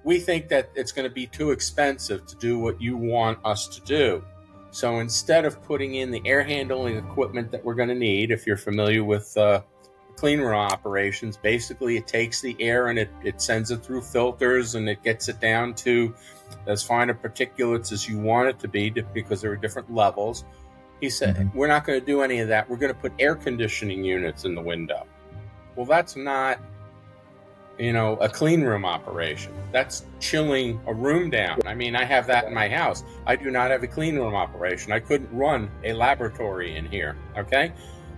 [0.04, 3.66] "We think that it's going to be too expensive to do what you want us
[3.68, 4.22] to do.
[4.70, 8.44] So instead of putting in the air handling equipment that we're going to need, if
[8.44, 9.62] you're familiar with uh,
[10.16, 14.74] clean room operations, basically it takes the air and it, it sends it through filters
[14.74, 16.12] and it gets it down to
[16.66, 20.44] as fine a particulates as you want it to be because there are different levels.
[21.00, 21.56] He said, mm-hmm.
[21.56, 22.68] We're not going to do any of that.
[22.68, 25.06] We're going to put air conditioning units in the window.
[25.76, 26.58] Well, that's not,
[27.78, 29.52] you know, a clean room operation.
[29.72, 31.60] That's chilling a room down.
[31.66, 33.02] I mean, I have that in my house.
[33.26, 34.92] I do not have a clean room operation.
[34.92, 37.16] I couldn't run a laboratory in here.
[37.36, 37.72] Okay.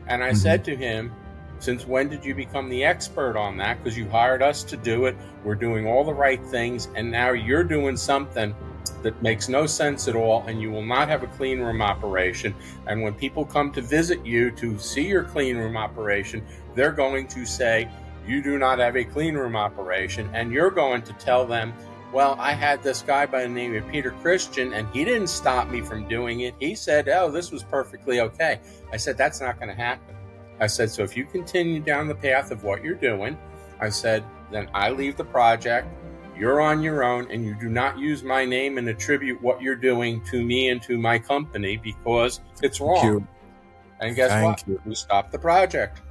[0.08, 0.36] And I mm-hmm.
[0.36, 1.12] said to him,
[1.58, 3.82] since when did you become the expert on that?
[3.82, 5.16] Because you hired us to do it.
[5.42, 8.54] We're doing all the right things, and now you're doing something
[9.02, 12.54] that makes no sense at all, and you will not have a clean room operation.
[12.86, 17.26] And when people come to visit you to see your clean room operation, they're going
[17.28, 17.88] to say,
[18.26, 20.28] You do not have a clean room operation.
[20.32, 21.72] And you're going to tell them,
[22.12, 25.68] Well, I had this guy by the name of Peter Christian, and he didn't stop
[25.68, 26.54] me from doing it.
[26.58, 28.60] He said, Oh, this was perfectly okay.
[28.92, 30.16] I said, That's not going to happen.
[30.60, 33.36] I said, so if you continue down the path of what you're doing,
[33.80, 35.88] I said, then I leave the project.
[36.38, 39.76] You're on your own, and you do not use my name and attribute what you're
[39.76, 43.26] doing to me and to my company because it's wrong.
[44.00, 44.68] And guess thank what?
[44.68, 44.80] You.
[44.84, 46.02] We stopped the project.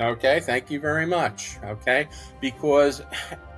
[0.00, 1.58] Okay, thank you very much.
[1.64, 2.08] Okay,
[2.40, 3.02] because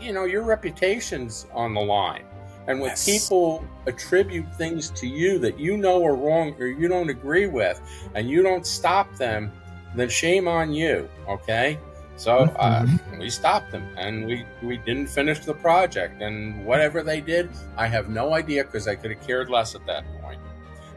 [0.00, 2.24] you know your reputation's on the line.
[2.66, 3.04] And when yes.
[3.04, 7.80] people attribute things to you that you know are wrong or you don't agree with,
[8.14, 9.52] and you don't stop them,
[9.94, 11.08] then shame on you.
[11.28, 11.78] Okay.
[12.16, 13.18] So uh, mm-hmm.
[13.18, 16.22] we stopped them and we, we didn't finish the project.
[16.22, 19.84] And whatever they did, I have no idea because I could have cared less at
[19.86, 20.40] that point.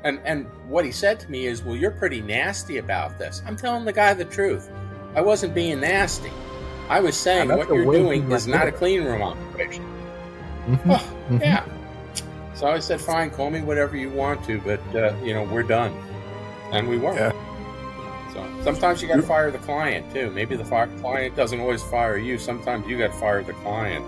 [0.03, 3.41] And, and what he said to me is, Well, you're pretty nasty about this.
[3.45, 4.69] I'm telling the guy the truth.
[5.15, 6.31] I wasn't being nasty.
[6.89, 9.83] I was saying what you're doing is not a clean room operation.
[10.65, 10.91] Mm-hmm.
[10.91, 11.37] Oh, mm-hmm.
[11.37, 11.65] Yeah.
[12.53, 15.63] So I said, Fine, call me whatever you want to, but, uh, you know, we're
[15.63, 15.93] done.
[16.71, 17.17] And we weren't.
[17.17, 17.31] Yeah.
[18.33, 20.31] So sometimes you got to fire the client too.
[20.31, 22.37] Maybe the fire, client doesn't always fire you.
[22.37, 24.05] Sometimes you got to fire the client.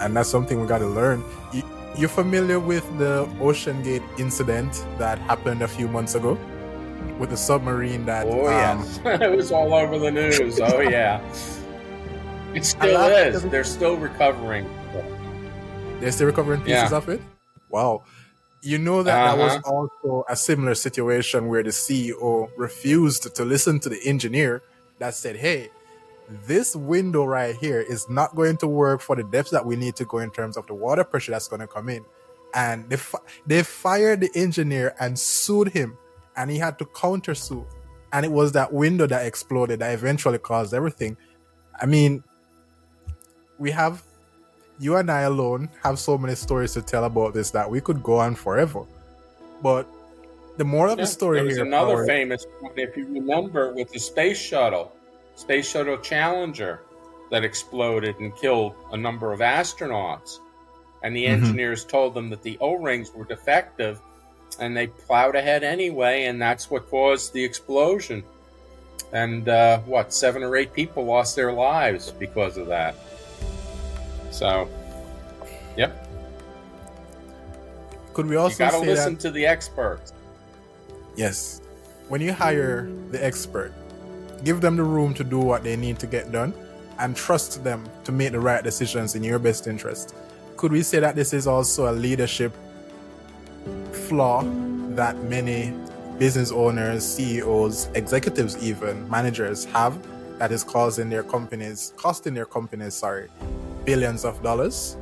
[0.00, 1.22] And that's something we got to learn.
[1.52, 1.62] You,
[1.96, 6.38] you're familiar with the OceanGate incident that happened a few months ago
[7.18, 8.26] with a submarine that.
[8.26, 10.60] Oh um, yeah, it was all over the news.
[10.60, 11.20] oh yeah,
[12.54, 13.42] it still is.
[13.44, 14.68] They're still recovering.
[16.00, 16.96] They're still recovering pieces yeah.
[16.96, 17.20] of it.
[17.68, 18.04] Wow.
[18.62, 19.36] You know that uh-huh.
[19.36, 19.70] that was uh-huh.
[19.70, 24.62] also a similar situation where the CEO refused to listen to the engineer
[24.98, 25.70] that said, "Hey,
[26.46, 29.96] this window right here is not going to work for the depth that we need
[29.96, 32.04] to go in terms of the water pressure that's going to come in."
[32.54, 35.96] and they fi- they fired the engineer and sued him,
[36.36, 37.64] and he had to countersue,
[38.12, 41.16] and it was that window that exploded that eventually caused everything.
[41.80, 42.22] I mean,
[43.58, 44.02] we have
[44.78, 48.02] you and I alone have so many stories to tell about this that we could
[48.02, 48.84] go on forever.
[49.62, 49.86] But
[50.56, 53.74] the moral of the story there was here, another Howard- famous one, if you remember,
[53.74, 54.92] with the space shuttle,
[55.34, 56.80] space shuttle Challenger,
[57.30, 60.38] that exploded and killed a number of astronauts.
[61.02, 61.28] And the Mhm.
[61.28, 64.00] engineers told them that the O rings were defective,
[64.60, 68.22] and they plowed ahead anyway, and that's what caused the explosion.
[69.12, 72.94] And uh, what, seven or eight people lost their lives because of that.
[74.30, 74.68] So,
[75.76, 76.06] yep,
[78.12, 80.12] could we you also got to say listen that to the experts.
[81.16, 81.60] yes,
[82.08, 83.72] when you hire the expert,
[84.44, 86.54] give them the room to do what they need to get done,
[87.00, 90.14] and trust them to make the right decisions in your best interest.
[90.56, 92.52] Could we say that this is also a leadership
[94.10, 94.42] flaw
[94.96, 95.72] that many
[96.18, 99.94] business owners, CEOs, executives, even managers have
[100.38, 103.28] that is causing their companies, costing their companies, sorry,
[103.84, 104.96] billions of dollars?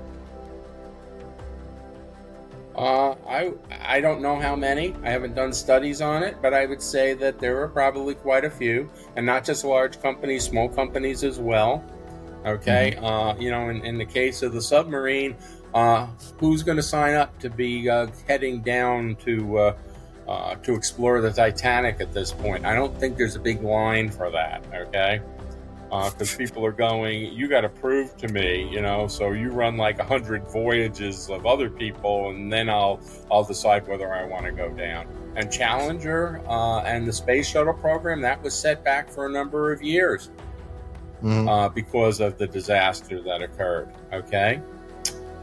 [2.76, 3.54] Uh, I
[3.96, 4.94] I don't know how many.
[5.02, 8.44] I haven't done studies on it, but I would say that there are probably quite
[8.44, 11.82] a few, and not just large companies, small companies as well.
[12.46, 15.34] Okay, uh, you know, in, in the case of the submarine,
[15.74, 16.06] uh,
[16.38, 19.76] who's going to sign up to be uh, heading down to uh,
[20.28, 22.64] uh, to explore the Titanic at this point?
[22.64, 24.64] I don't think there's a big line for that.
[24.74, 25.20] Okay,
[25.90, 29.06] because people are going, you got to prove to me, you know.
[29.08, 33.00] So you run like a hundred voyages of other people, and then I'll
[33.30, 35.06] I'll decide whether I want to go down.
[35.36, 39.72] And Challenger uh, and the space shuttle program that was set back for a number
[39.72, 40.30] of years
[41.22, 41.48] Mhm.
[41.48, 43.88] uh, because of the disaster that occurred.
[44.12, 44.60] Okay,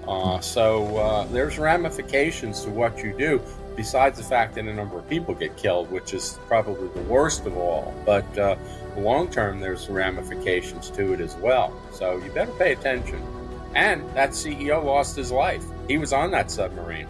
[0.07, 3.41] uh, so uh, there's ramifications to what you do.
[3.75, 7.45] Besides the fact that a number of people get killed, which is probably the worst
[7.45, 8.55] of all, but uh,
[8.95, 11.77] long term there's ramifications to it as well.
[11.91, 13.21] So you better pay attention.
[13.75, 15.65] And that CEO lost his life.
[15.89, 17.07] He was on that submarine,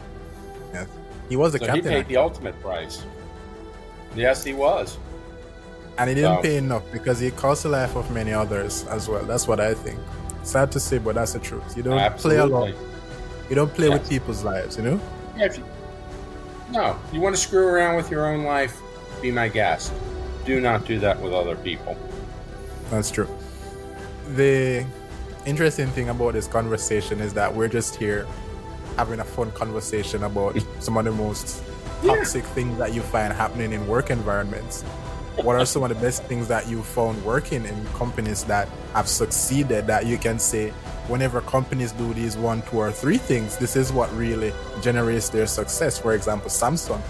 [1.29, 3.05] He was the so he captain, paid the ultimate price.
[4.15, 4.97] Yes, he was.
[5.99, 9.07] and he didn't so- pay enough because he cost the life of many others as
[9.07, 9.23] well.
[9.25, 9.99] That's what I think.
[10.45, 11.75] Sad to say, but that's the truth.
[11.75, 12.69] You don't play along.
[12.69, 12.89] Absolutely.
[13.49, 15.01] You don't play with people's lives, you know?
[15.35, 15.63] Yeah, if you,
[16.71, 18.79] no, you want to screw around with your own life,
[19.21, 19.91] be my guest.
[20.45, 21.97] Do not do that with other people.
[22.91, 23.27] That's true.
[24.35, 24.85] The
[25.47, 28.27] interesting thing about this conversation is that we're just here
[28.97, 31.63] having a fun conversation about some of the most
[32.03, 34.83] toxic things that you find happening in work environments.
[35.43, 39.07] What are some of the best things that you found working in companies that have
[39.07, 40.69] succeeded that you can say,
[41.07, 45.45] whenever companies do these one, two, or three things, this is what really generates their
[45.45, 45.99] success?
[45.99, 47.01] For example, Samsung,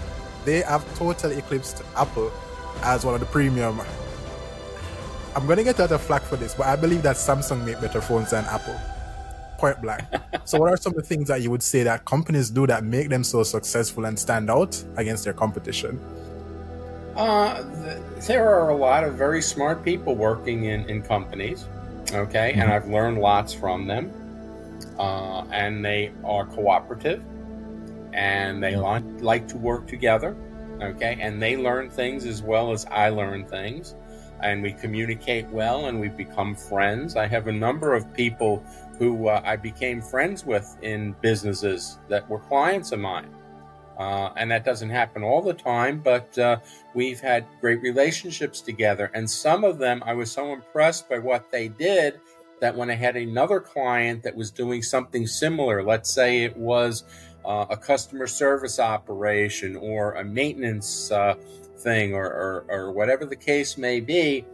[0.44, 2.32] they have totally eclipsed Apple
[2.82, 3.80] as one of the premium
[5.36, 7.82] I'm gonna get a lot of flack for this, but I believe that Samsung make
[7.82, 8.80] better phones than Apple.
[9.58, 10.04] Point blank.
[10.46, 12.86] so, what are some of the things that you would say that companies do that
[12.86, 16.00] make them so successful and stand out against their competition?
[17.16, 21.68] Uh, th- there are a lot of very smart people working in, in companies,
[22.14, 22.72] okay, and Mhm.
[22.72, 24.12] I've learned lots from them.
[25.00, 27.22] Uh, and they are cooperative
[28.14, 30.36] and they like, like to work together,
[30.82, 33.96] okay, and they learn things as well as I learn things.
[34.42, 37.16] And we communicate well and we become friends.
[37.16, 38.64] I have a number of people
[39.00, 43.30] who uh, I became friends with in businesses that were clients of mine.
[43.98, 46.58] Uh, and that doesn't happen all the time, but uh,
[46.94, 49.10] we've had great relationships together.
[49.14, 52.20] And some of them, I was so impressed by what they did
[52.60, 57.04] that when I had another client that was doing something similar, let's say it was
[57.46, 61.36] uh, a customer service operation or a maintenance uh,
[61.78, 64.46] thing or, or, or whatever the case may be,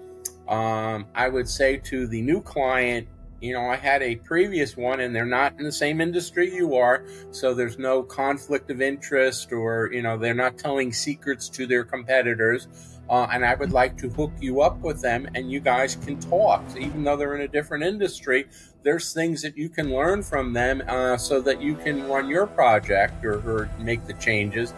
[0.47, 3.07] um, I would say to the new client,
[3.41, 6.75] you know, I had a previous one and they're not in the same industry you
[6.75, 7.03] are.
[7.31, 11.83] So there's no conflict of interest or, you know, they're not telling secrets to their
[11.83, 12.67] competitors.
[13.09, 16.19] Uh, and I would like to hook you up with them and you guys can
[16.19, 16.63] talk.
[16.77, 18.47] Even though they're in a different industry,
[18.83, 22.45] there's things that you can learn from them uh, so that you can run your
[22.45, 24.73] project or, or make the changes.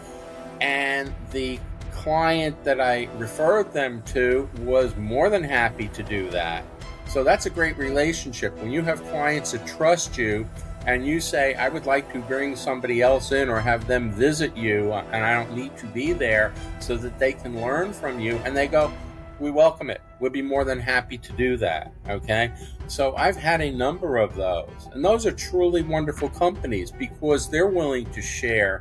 [0.62, 1.60] And the
[1.92, 6.64] client that I referred them to was more than happy to do that.
[7.14, 8.58] So that's a great relationship.
[8.58, 10.50] When you have clients that trust you
[10.84, 14.56] and you say, I would like to bring somebody else in or have them visit
[14.56, 18.38] you, and I don't need to be there so that they can learn from you,
[18.44, 18.92] and they go,
[19.38, 20.02] we welcome it.
[20.18, 21.92] We'd be more than happy to do that.
[22.08, 22.50] Okay.
[22.88, 27.68] So I've had a number of those, and those are truly wonderful companies because they're
[27.68, 28.80] willing to share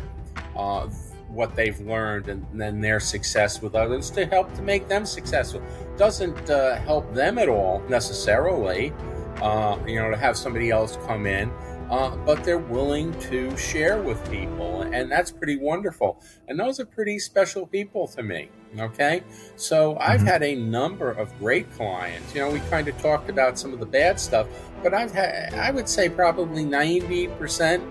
[0.56, 0.88] uh,
[1.34, 5.62] what they've learned and then their success with others to help to make them successful.
[5.98, 8.93] Doesn't uh, help them at all necessarily,
[9.41, 11.52] uh, you know, to have somebody else come in
[11.89, 16.19] uh, but they're willing to share with people, and that's pretty wonderful.
[16.48, 18.50] And those are pretty special people to me.
[18.80, 19.22] Okay,
[19.56, 20.28] so I've mm-hmm.
[20.28, 22.34] had a number of great clients.
[22.34, 24.48] You know, we kind of talked about some of the bad stuff,
[24.82, 27.84] but I've had, I would say, probably ninety percent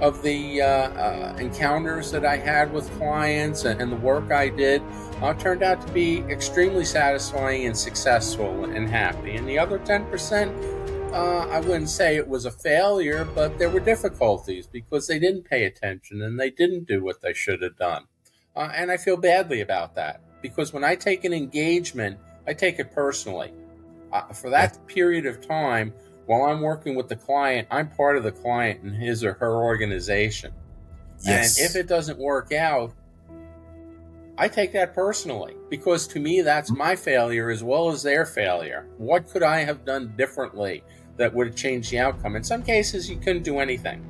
[0.00, 4.48] of the uh, uh, encounters that I had with clients and, and the work I
[4.48, 4.82] did
[5.20, 9.36] uh, turned out to be extremely satisfying and successful and happy.
[9.36, 13.80] And the other 10%, uh, I wouldn't say it was a failure, but there were
[13.80, 18.04] difficulties because they didn't pay attention and they didn't do what they should have done.
[18.56, 22.78] Uh, and I feel badly about that because when I take an engagement, I take
[22.78, 23.52] it personally.
[24.12, 25.92] Uh, for that period of time,
[26.30, 29.64] while I'm working with the client, I'm part of the client and his or her
[29.64, 30.52] organization.
[31.24, 31.58] Yes.
[31.58, 32.92] And if it doesn't work out,
[34.38, 36.76] I take that personally because to me, that's mm.
[36.76, 38.86] my failure as well as their failure.
[38.96, 40.84] What could I have done differently
[41.16, 42.36] that would have changed the outcome?
[42.36, 44.00] In some cases, you couldn't do anything.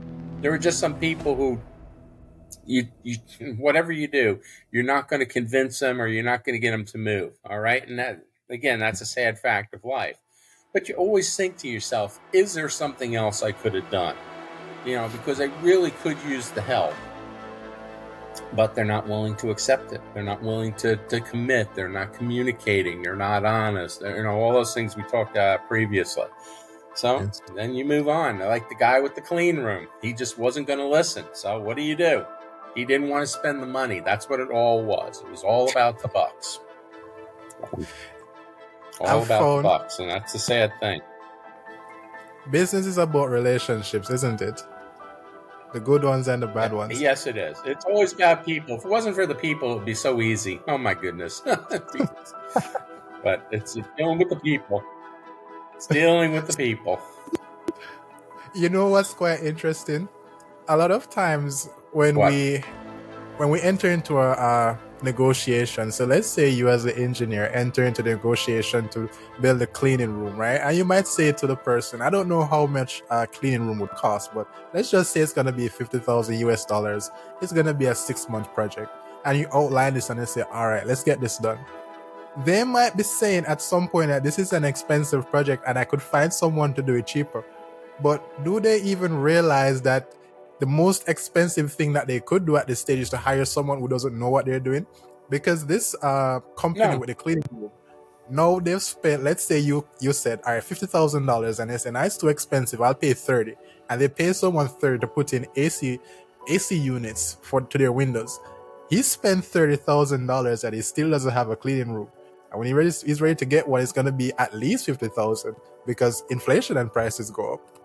[0.42, 1.58] There were just some people who,
[2.66, 3.16] you, you
[3.58, 6.72] whatever you do, you're not going to convince them or you're not going to get
[6.72, 7.32] them to move.
[7.46, 7.88] All right.
[7.88, 10.18] And that, again, that's a sad fact of life.
[10.72, 14.16] But you always think to yourself, is there something else I could have done?
[14.84, 16.94] You know, because I really could use the help
[18.54, 20.00] but they're not willing to accept it.
[20.14, 21.74] They're not willing to, to commit.
[21.74, 23.02] They're not communicating.
[23.02, 24.00] They're not honest.
[24.00, 26.26] They're, you know, all those things we talked about previously.
[26.94, 27.40] So yes.
[27.54, 28.38] then you move on.
[28.38, 31.24] Like the guy with the clean room, he just wasn't going to listen.
[31.32, 32.24] So what do you do?
[32.74, 34.00] He didn't want to spend the money.
[34.00, 35.20] That's what it all was.
[35.20, 36.60] It was all about the bucks.
[39.00, 41.00] All I've about the bucks, and that's the sad thing.
[42.50, 44.62] Business is about relationships, isn't it?
[45.72, 47.00] The good ones and the bad ones.
[47.00, 47.58] Yes, it is.
[47.64, 48.76] It's always about people.
[48.76, 50.60] If it wasn't for the people, it'd be so easy.
[50.66, 51.40] Oh my goodness.
[51.44, 54.82] but it's, it's dealing with the people.
[55.74, 57.00] It's dealing with the people.
[58.54, 60.08] You know what's quite interesting?
[60.68, 62.32] A lot of times when what?
[62.32, 62.62] we
[63.36, 65.90] when we enter into a, a negotiation.
[65.92, 69.08] So let's say you as an engineer enter into the negotiation to
[69.40, 70.60] build a cleaning room, right?
[70.60, 73.78] And you might say to the person, I don't know how much a cleaning room
[73.80, 77.10] would cost, but let's just say it's going to be 50,000 US dollars.
[77.40, 78.90] It's going to be a six month project.
[79.24, 81.58] And you outline this and you say, all right, let's get this done.
[82.44, 85.84] They might be saying at some point that this is an expensive project and I
[85.84, 87.44] could find someone to do it cheaper.
[88.02, 90.14] But do they even realize that
[90.60, 93.80] the most expensive thing that they could do at this stage is to hire someone
[93.80, 94.86] who doesn't know what they're doing.
[95.28, 97.70] Because this uh, company with the cleaning room,
[98.28, 101.78] now they've spent, let's say you you said, all right, fifty thousand dollars, and they
[101.78, 102.80] say, "No, it's too expensive.
[102.80, 103.54] I'll pay 30
[103.90, 105.98] and they pay someone thirty to put in AC
[106.48, 108.40] AC units for to their windows.
[108.88, 112.08] He spent thirty thousand dollars, and he still doesn't have a cleaning room.
[112.50, 114.86] And when he ready, he's ready to get one, it's going to be at least
[114.86, 117.79] fifty thousand because inflation and prices go up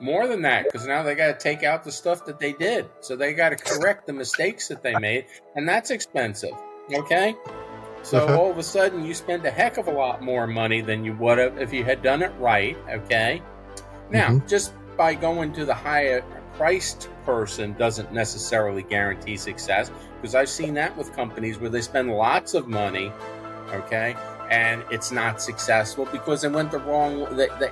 [0.00, 2.86] more than that because now they got to take out the stuff that they did.
[3.00, 6.54] So they got to correct the mistakes that they made, and that's expensive.
[6.92, 7.34] Okay.
[8.02, 8.38] So uh-huh.
[8.38, 11.14] all of a sudden, you spend a heck of a lot more money than you
[11.16, 12.76] would have if you had done it right.
[12.88, 13.42] Okay.
[14.10, 14.46] Now, mm-hmm.
[14.46, 16.22] just by going to the higher
[16.54, 22.10] priced person doesn't necessarily guarantee success because I've seen that with companies where they spend
[22.10, 23.12] lots of money,
[23.72, 24.16] okay,
[24.50, 27.36] and it's not successful because they went the wrong.
[27.36, 27.70] They, they,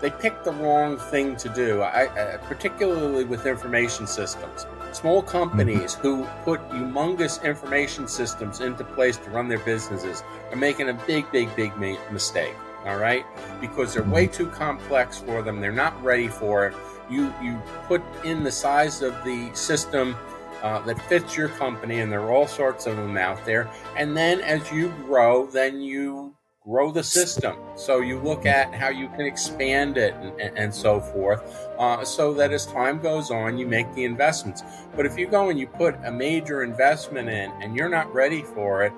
[0.00, 4.66] they picked the wrong thing to do, I, uh, particularly with information systems.
[4.92, 6.02] Small companies mm-hmm.
[6.02, 11.30] who put humongous information systems into place to run their businesses are making a big,
[11.30, 11.72] big, big
[12.10, 12.54] mistake.
[12.86, 13.26] All right,
[13.60, 14.44] because they're way mm-hmm.
[14.44, 15.60] too complex for them.
[15.60, 16.74] They're not ready for it.
[17.10, 20.16] You you put in the size of the system
[20.62, 23.68] uh, that fits your company, and there are all sorts of them out there.
[23.96, 26.29] And then as you grow, then you
[26.64, 27.56] grow the system.
[27.74, 31.40] So you look at how you can expand it and, and so forth,
[31.78, 34.62] uh, so that as time goes on, you make the investments.
[34.94, 38.42] But if you go and you put a major investment in and you're not ready
[38.42, 38.92] for it,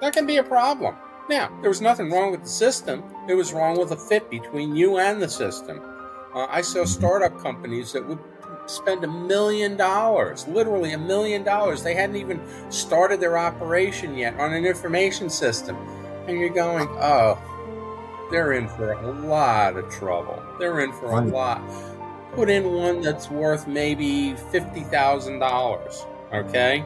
[0.00, 0.96] that can be a problem.
[1.28, 3.02] Now, there was nothing wrong with the system.
[3.28, 5.80] It was wrong with the fit between you and the system.
[6.34, 8.18] Uh, I saw startup companies that would
[8.66, 11.82] spend a million dollars, literally a million dollars.
[11.82, 15.76] They hadn't even started their operation yet on an information system
[16.26, 17.38] and you're going, oh,
[18.30, 20.42] they're in for a lot of trouble.
[20.58, 21.62] They're in for a lot.
[22.34, 26.84] Put in one that's worth maybe $50,000, okay?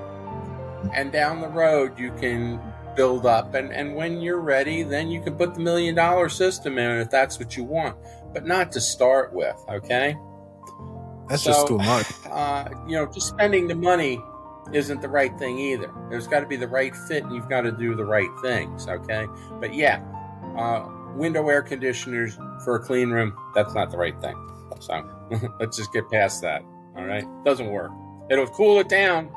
[0.94, 2.60] And down the road, you can
[2.94, 3.54] build up.
[3.54, 7.10] And, and when you're ready, then you can put the million dollar system in if
[7.10, 7.96] that's what you want,
[8.32, 10.16] but not to start with, okay?
[11.28, 12.06] That's so, just too much.
[12.30, 14.22] Uh, you know, just spending the money
[14.72, 15.92] isn't the right thing either.
[16.08, 18.88] There's got to be the right fit, and you've got to do the right things.
[18.88, 19.26] Okay,
[19.60, 20.02] but yeah,
[20.56, 24.36] uh, window air conditioners for a clean room, that's not the right thing.
[24.80, 25.04] So
[25.60, 26.62] let's just get past that.
[26.96, 27.92] All right, doesn't work.
[28.30, 29.30] It'll cool it down.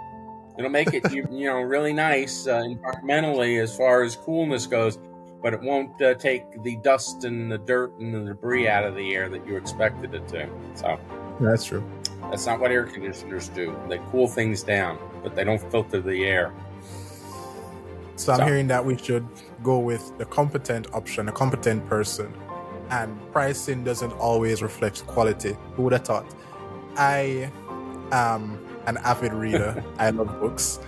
[0.57, 4.99] It'll make it you, you know really nice uh, environmentally as far as coolness goes,
[5.41, 8.95] but it won't uh, take the dust and the dirt and the debris out of
[8.95, 10.47] the air that you expected it to.
[10.75, 10.99] So
[11.39, 11.83] that's true.
[12.29, 13.75] That's not what air conditioners do.
[13.89, 16.53] They cool things down, but they don't filter the air.
[18.15, 18.45] So I'm so.
[18.45, 19.27] hearing that we should
[19.63, 22.33] go with the competent option, a competent person.
[22.89, 25.55] And pricing doesn't always reflect quality.
[25.75, 26.25] Who would have thought?
[26.95, 27.51] I
[28.11, 29.83] am an avid reader.
[29.97, 30.79] I love books.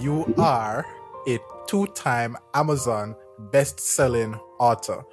[0.00, 0.86] You are
[1.26, 3.16] a two time Amazon
[3.50, 5.04] best selling author.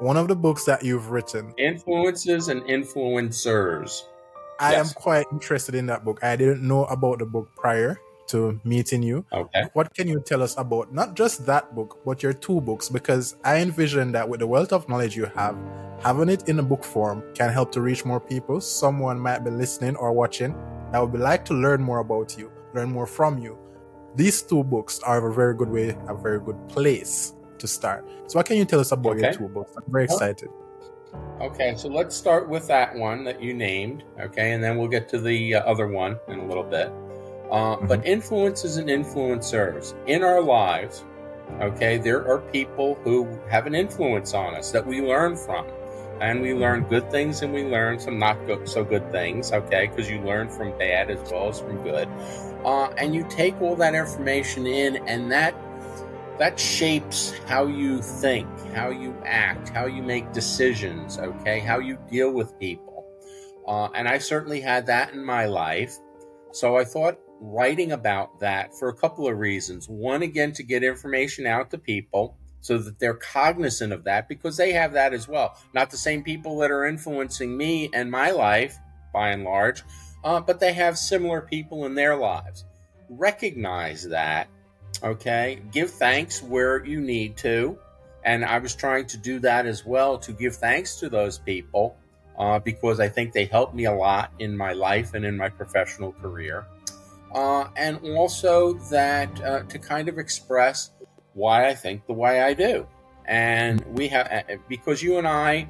[0.00, 4.02] One of the books that you've written Influences and Influencers.
[4.60, 4.88] I yes.
[4.88, 6.22] am quite interested in that book.
[6.22, 9.24] I didn't know about the book prior to meeting you.
[9.32, 9.64] Okay.
[9.72, 12.88] What can you tell us about not just that book, but your two books?
[12.88, 15.56] Because I envision that with the wealth of knowledge you have,
[16.00, 18.60] having it in a book form can help to reach more people.
[18.60, 20.54] Someone might be listening or watching
[20.92, 23.58] that would be like to learn more about you, learn more from you.
[24.14, 28.08] These two books are a very good way, a very good place to start.
[28.26, 29.22] So, what can you tell us about okay.
[29.22, 29.72] your two books?
[29.76, 30.48] I'm very excited.
[31.40, 35.08] Okay, so let's start with that one that you named, okay, and then we'll get
[35.10, 36.92] to the uh, other one in a little bit.
[37.50, 37.86] Uh, mm-hmm.
[37.86, 41.04] But influences and influencers in our lives,
[41.60, 45.66] okay, there are people who have an influence on us that we learn from.
[46.20, 50.10] And we learn good things and we learn some not so good things, okay, because
[50.10, 52.08] you learn from bad as well as from good.
[52.64, 55.54] Uh, and you take all that information in, and that
[56.38, 61.96] that shapes how you think, how you act, how you make decisions, okay, how you
[62.10, 63.06] deal with people.
[63.66, 65.96] Uh, and I certainly had that in my life.
[66.52, 69.88] So I thought writing about that for a couple of reasons.
[69.88, 74.56] One, again, to get information out to people so that they're cognizant of that because
[74.56, 75.56] they have that as well.
[75.74, 78.76] Not the same people that are influencing me and my life,
[79.12, 79.82] by and large,
[80.24, 82.64] uh, but they have similar people in their lives.
[83.08, 84.48] Recognize that
[85.02, 85.62] Okay.
[85.70, 87.78] Give thanks where you need to.
[88.24, 91.96] And I was trying to do that as well to give thanks to those people
[92.38, 95.48] uh, because I think they helped me a lot in my life and in my
[95.48, 96.66] professional career.
[97.34, 100.90] Uh, and also that uh, to kind of express
[101.34, 102.86] why I think the way I do.
[103.26, 105.68] And we have, uh, because you and I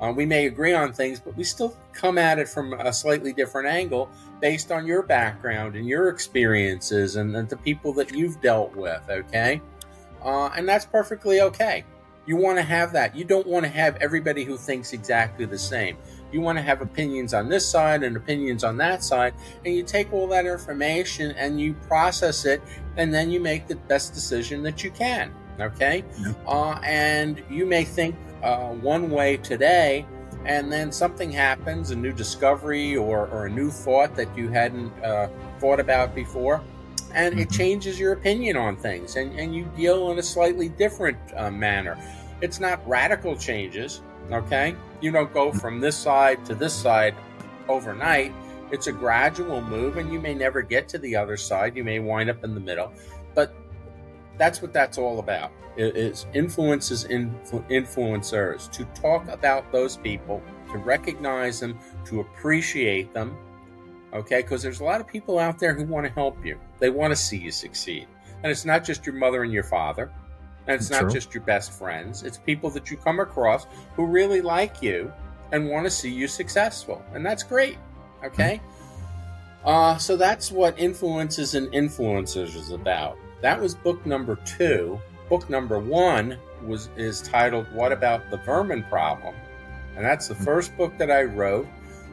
[0.00, 3.32] uh, we may agree on things, but we still come at it from a slightly
[3.32, 4.08] different angle
[4.40, 9.02] based on your background and your experiences and, and the people that you've dealt with,
[9.10, 9.60] okay?
[10.24, 11.84] Uh, and that's perfectly okay.
[12.26, 13.14] You want to have that.
[13.14, 15.98] You don't want to have everybody who thinks exactly the same.
[16.32, 19.82] You want to have opinions on this side and opinions on that side, and you
[19.82, 22.62] take all that information and you process it,
[22.96, 25.32] and then you make the best decision that you can.
[25.60, 26.32] Okay, yeah.
[26.46, 30.06] uh, and you may think uh, one way today,
[30.46, 34.90] and then something happens, a new discovery or, or a new thought that you hadn't
[35.04, 35.28] uh,
[35.58, 36.62] thought about before,
[37.12, 37.42] and mm-hmm.
[37.42, 41.50] it changes your opinion on things, and, and you deal in a slightly different uh,
[41.50, 41.98] manner.
[42.40, 44.00] It's not radical changes,
[44.32, 44.74] okay?
[45.00, 47.14] You don't go from this side to this side
[47.68, 48.32] overnight.
[48.70, 51.76] It's a gradual move, and you may never get to the other side.
[51.76, 52.92] You may wind up in the middle,
[53.34, 53.54] but
[54.38, 55.50] that's what that's all about.
[55.76, 63.36] Is influences influ- influencers to talk about those people to recognize them to appreciate them
[64.12, 64.42] okay?
[64.42, 66.58] Because there's a lot of people out there who want to help you.
[66.78, 68.06] They want to see you succeed.
[68.42, 70.10] And it's not just your mother and your father
[70.66, 71.02] and it's True.
[71.02, 75.12] not just your best friends it's people that you come across who really like you
[75.52, 77.78] and want to see you successful and that's great
[78.24, 79.68] okay mm-hmm.
[79.68, 85.00] uh, so that's what influences and influencers is about that was book number two.
[85.28, 89.34] Book number one was is titled "What About the Vermin Problem,"
[89.96, 91.66] and that's the first book that I wrote.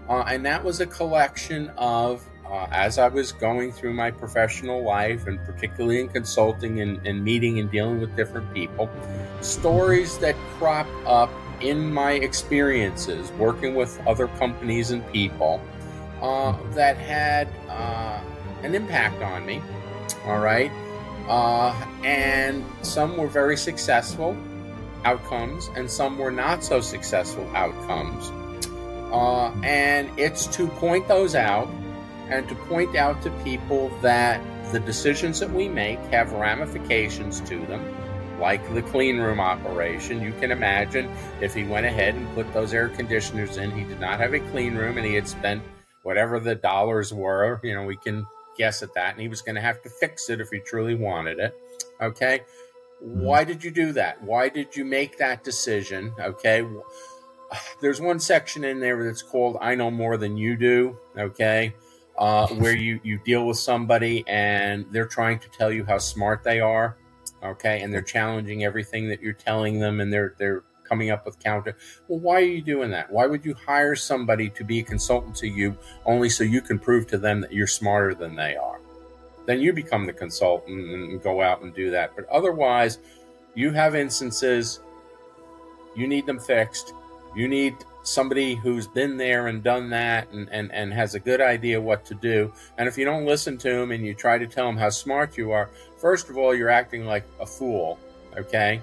[0.08, 4.84] Uh, and that was a collection of, uh, as I was going through my professional
[4.84, 8.90] life, and particularly in consulting and, and meeting and dealing with different people,
[9.42, 11.30] stories that crop up
[11.62, 15.62] in my experiences working with other companies and people
[16.22, 18.22] uh, that had uh,
[18.64, 19.62] an impact on me.
[20.26, 20.72] All right.
[21.28, 21.74] Uh,
[22.04, 24.38] and some were very successful
[25.04, 28.32] outcomes, and some were not so successful outcomes.
[29.12, 31.70] Uh, and it's to point those out
[32.30, 37.66] and to point out to people that the decisions that we make have ramifications to
[37.68, 37.96] them.
[38.40, 40.22] like the clean room operation.
[40.22, 41.10] You can imagine
[41.42, 44.40] if he went ahead and put those air conditioners in, he did not have a
[44.40, 45.64] clean room and he had spent
[46.04, 47.60] whatever the dollars were.
[47.64, 48.26] You know, we can
[48.58, 49.14] guess at that.
[49.14, 51.56] And he was going to have to fix it if he truly wanted it.
[52.02, 52.42] Okay.
[53.00, 54.22] Why did you do that?
[54.24, 56.14] Why did you make that decision?
[56.20, 56.66] Okay.
[57.82, 60.98] There's one section in there that's called I Know More Than You Do.
[61.18, 61.74] Okay.
[62.18, 66.44] Uh, where you, you deal with somebody and they're trying to tell you how smart
[66.44, 66.98] they are.
[67.44, 67.82] Okay.
[67.82, 71.78] And they're challenging everything that you're telling them and they're, they're coming up with counter.
[72.08, 73.12] Well, why are you doing that?
[73.12, 76.80] Why would you hire somebody to be a consultant to you only so you can
[76.80, 78.80] prove to them that you're smarter than they are?
[79.46, 82.16] Then you become the consultant and go out and do that.
[82.16, 83.00] But otherwise,
[83.56, 84.82] you have instances,
[85.96, 86.94] you need them fixed.
[87.36, 87.76] You need
[88.08, 92.06] somebody who's been there and done that and, and, and has a good idea what
[92.06, 92.52] to do.
[92.78, 95.38] And if you don't listen to them and you try to tell them how smart
[95.38, 98.00] you are, first of all, you're acting like a fool,
[98.38, 98.82] okay?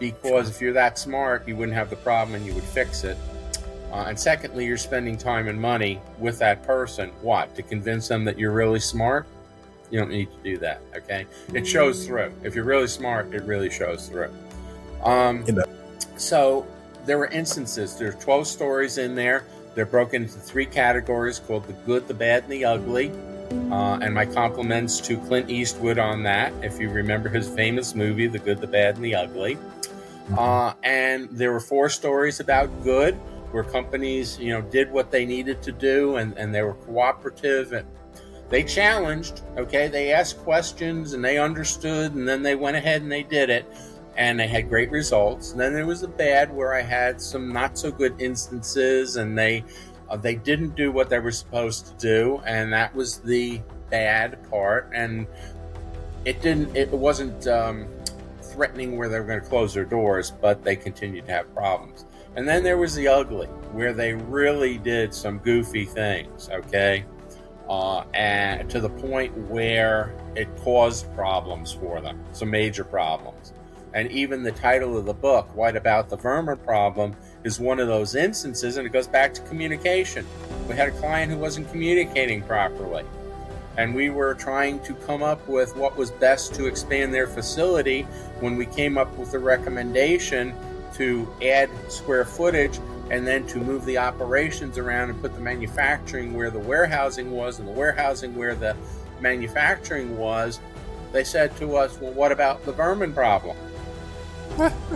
[0.00, 3.16] because if you're that smart, you wouldn't have the problem and you would fix it.
[3.92, 7.10] Uh, and secondly, you're spending time and money with that person.
[7.20, 7.54] What?
[7.56, 9.26] To convince them that you're really smart?
[9.90, 10.80] You don't need to do that.
[10.96, 11.26] Okay.
[11.52, 12.32] It shows through.
[12.42, 14.32] If you're really smart, it really shows through.
[15.02, 15.44] Um,
[16.16, 16.66] so
[17.04, 17.96] there were instances.
[17.96, 19.44] There's 12 stories in there.
[19.74, 23.12] They're broken into three categories called the good, the bad, and the ugly.
[23.70, 26.52] Uh, and my compliments to Clint Eastwood on that.
[26.62, 29.58] If you remember his famous movie, The Good, the Bad, and the Ugly.
[30.36, 33.14] Uh, and there were four stories about good,
[33.50, 37.72] where companies, you know, did what they needed to do, and, and they were cooperative
[37.72, 37.86] and
[38.48, 39.42] they challenged.
[39.56, 43.50] Okay, they asked questions and they understood, and then they went ahead and they did
[43.50, 43.64] it,
[44.20, 45.50] and they had great results.
[45.50, 49.36] And then there was the bad, where I had some not so good instances, and
[49.36, 49.64] they
[50.08, 54.38] uh, they didn't do what they were supposed to do, and that was the bad
[54.50, 54.90] part.
[54.94, 55.26] And
[56.24, 56.76] it didn't.
[56.76, 57.48] It wasn't.
[57.48, 57.88] Um,
[58.42, 62.04] threatening where they were going to close their doors, but they continued to have problems.
[62.36, 67.04] And then there was the ugly, where they really did some goofy things, okay?
[67.68, 73.29] Uh, and to the point where it caused problems for them, some major problems.
[73.94, 77.88] And even the title of the book, What About the Vermin Problem, is one of
[77.88, 80.26] those instances, and it goes back to communication.
[80.68, 83.04] We had a client who wasn't communicating properly
[83.76, 88.02] and we were trying to come up with what was best to expand their facility
[88.40, 90.54] when we came up with the recommendation
[90.94, 92.78] to add square footage
[93.10, 97.58] and then to move the operations around and put the manufacturing where the warehousing was
[97.58, 98.76] and the warehousing where the
[99.20, 100.60] manufacturing was
[101.12, 103.56] they said to us well what about the vermin problem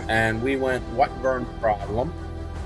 [0.09, 2.13] and we went what vermin problem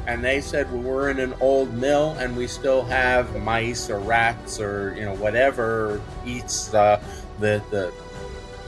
[0.09, 3.99] and they said, "Well, we're in an old mill, and we still have mice or
[3.99, 6.99] rats or you know whatever eats the
[7.39, 7.93] the, the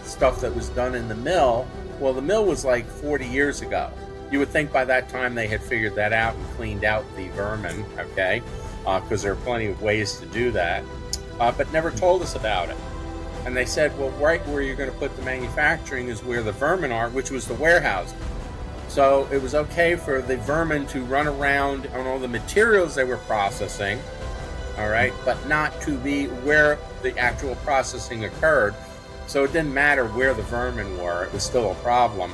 [0.03, 1.67] stuff that was done in the mill."
[1.99, 3.91] Well, the mill was like 40 years ago.
[4.32, 7.28] You would think by that time they had figured that out and cleaned out the
[7.30, 8.41] vermin, okay?
[8.84, 10.84] Because uh, there are plenty of ways to do that,
[11.39, 12.78] uh, but never told us about it.
[13.46, 16.52] And they said, well, right where you're going to put the manufacturing is where the
[16.52, 18.14] vermin are, which was the warehouse.
[18.88, 23.06] So it was okay for the vermin to run around on all the materials they
[23.06, 24.00] were processing,
[24.78, 28.76] all right, but not to be where the actual processing occurred.
[29.28, 32.34] So it didn't matter where the vermin were, it was still a problem.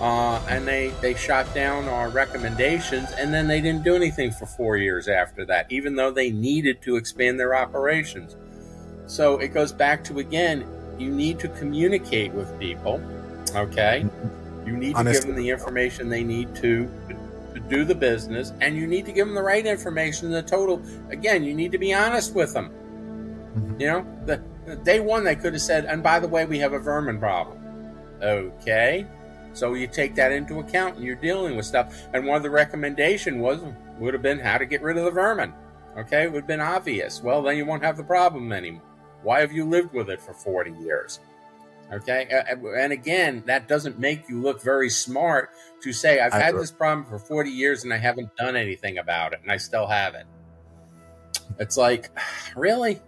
[0.00, 4.46] Uh, and they, they shot down our recommendations, and then they didn't do anything for
[4.46, 8.34] four years after that, even though they needed to expand their operations.
[9.06, 10.64] So it goes back to again,
[10.98, 13.02] you need to communicate with people,
[13.54, 14.06] okay?
[14.64, 16.88] You need to give them the information they need to,
[17.54, 20.30] to do the business, and you need to give them the right information.
[20.30, 22.70] The total, again, you need to be honest with them.
[22.70, 23.80] Mm-hmm.
[23.80, 26.58] You know, the, the day one they could have said, "And by the way, we
[26.58, 27.58] have a vermin problem."
[28.22, 29.06] Okay,
[29.52, 32.06] so you take that into account, and you're dealing with stuff.
[32.14, 33.60] And one of the recommendation was
[33.98, 35.52] would have been how to get rid of the vermin.
[35.98, 37.20] Okay, it would have been obvious.
[37.22, 38.82] Well, then you won't have the problem anymore.
[39.22, 41.20] Why have you lived with it for 40 years?
[41.92, 42.26] Okay.
[42.48, 45.50] And again, that doesn't make you look very smart
[45.82, 49.34] to say, I've had this problem for 40 years and I haven't done anything about
[49.34, 50.26] it and I still have it.
[51.58, 52.10] It's like,
[52.56, 53.00] really?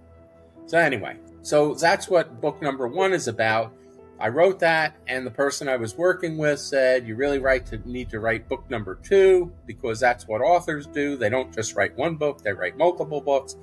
[0.66, 3.72] So, anyway, so that's what book number one is about.
[4.20, 7.78] I wrote that, and the person I was working with said, You really write to,
[7.84, 11.16] need to write book number two because that's what authors do.
[11.16, 13.56] They don't just write one book, they write multiple books.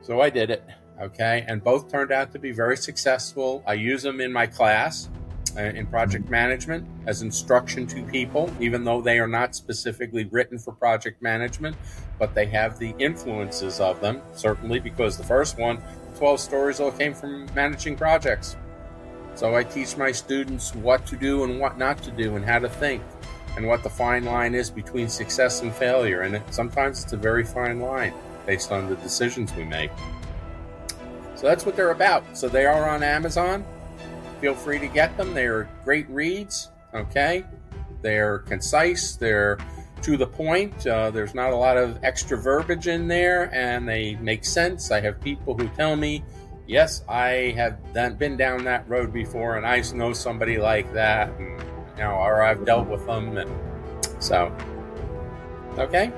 [0.00, 0.64] So I did it
[1.00, 1.44] okay?
[1.48, 3.62] And both turned out to be very successful.
[3.66, 5.08] I use them in my class
[5.56, 10.58] uh, in project management as instruction to people, even though they are not specifically written
[10.58, 11.76] for project management,
[12.18, 15.82] but they have the influences of them, certainly because the first one,
[16.16, 18.56] 12 stories, all came from managing projects.
[19.34, 22.58] So I teach my students what to do and what not to do and how
[22.58, 23.02] to think
[23.56, 26.22] and what the fine line is between success and failure.
[26.22, 28.14] And it, sometimes it's a very fine line
[28.46, 29.90] based on the decisions we make.
[31.36, 32.24] So that's what they're about.
[32.36, 33.64] So they are on Amazon.
[34.40, 35.34] Feel free to get them.
[35.34, 36.70] They're great reads.
[36.94, 37.44] Okay.
[38.02, 39.16] They're concise.
[39.16, 39.58] They're
[40.02, 40.86] to the point.
[40.86, 44.90] Uh, there's not a lot of extra verbiage in there, and they make sense.
[44.90, 46.22] I have people who tell me,
[46.66, 51.60] "Yes, I have been down that road before, and I know somebody like that." And,
[51.96, 53.50] you know, or I've dealt with them, and
[54.18, 54.54] so
[55.78, 56.12] okay.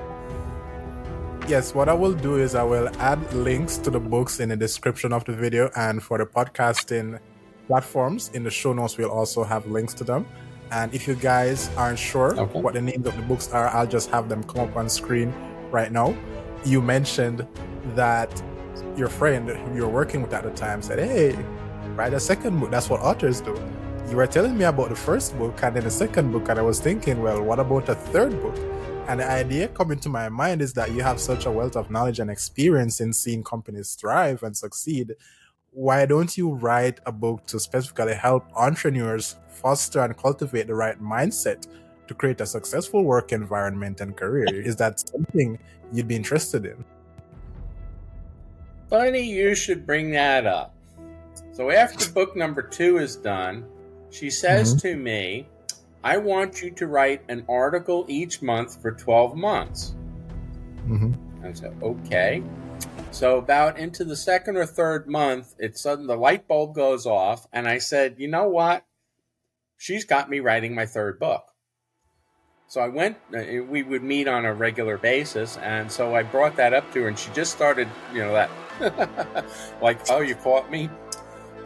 [1.49, 4.55] Yes, what I will do is I will add links to the books in the
[4.55, 7.19] description of the video, and for the podcasting
[7.65, 10.27] platforms in the show notes, we'll also have links to them.
[10.69, 12.61] And if you guys aren't sure okay.
[12.61, 15.33] what the names of the books are, I'll just have them come up on screen
[15.71, 16.15] right now.
[16.65, 17.47] You mentioned
[17.95, 18.29] that
[18.95, 21.35] your friend who you were working with at the time said, Hey,
[21.95, 22.69] write a second book.
[22.69, 23.59] That's what authors do
[24.09, 26.63] you were telling me about the first book and then the second book, and I
[26.63, 28.55] was thinking, well, what about a third book?
[29.09, 31.89] And the idea coming to my mind is that you have such a wealth of
[31.89, 35.15] knowledge and experience in seeing companies thrive and succeed.
[35.71, 41.01] Why don't you write a book to specifically help entrepreneurs foster and cultivate the right
[41.01, 41.65] mindset
[42.07, 44.45] to create a successful work environment and career?
[44.61, 45.57] Is that something
[45.91, 46.85] you'd be interested in?
[48.91, 50.75] Funny you should bring that up.
[51.51, 53.65] So after book number two is done,
[54.11, 54.87] she says mm-hmm.
[54.87, 55.47] to me,
[56.03, 59.95] I want you to write an article each month for 12 months.
[60.87, 61.45] Mm-hmm.
[61.45, 62.43] I said, okay.
[63.11, 67.47] So about into the second or third month, it sudden the light bulb goes off,
[67.51, 68.85] and I said, you know what?
[69.77, 71.43] She's got me writing my third book.
[72.67, 73.17] So I went.
[73.35, 77.01] Uh, we would meet on a regular basis, and so I brought that up to
[77.01, 79.45] her, and she just started, you know, that
[79.81, 80.87] like, oh, you caught me.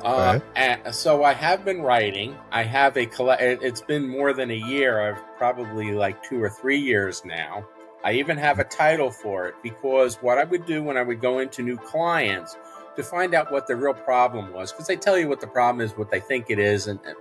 [0.03, 2.35] Uh, and so I have been writing.
[2.51, 3.41] I have a collect.
[3.41, 4.99] It's been more than a year.
[4.99, 7.65] I've probably like two or three years now.
[8.03, 11.21] I even have a title for it because what I would do when I would
[11.21, 12.57] go into new clients
[12.97, 15.83] to find out what the real problem was, because they tell you what the problem
[15.83, 17.15] is, what they think it is, and, and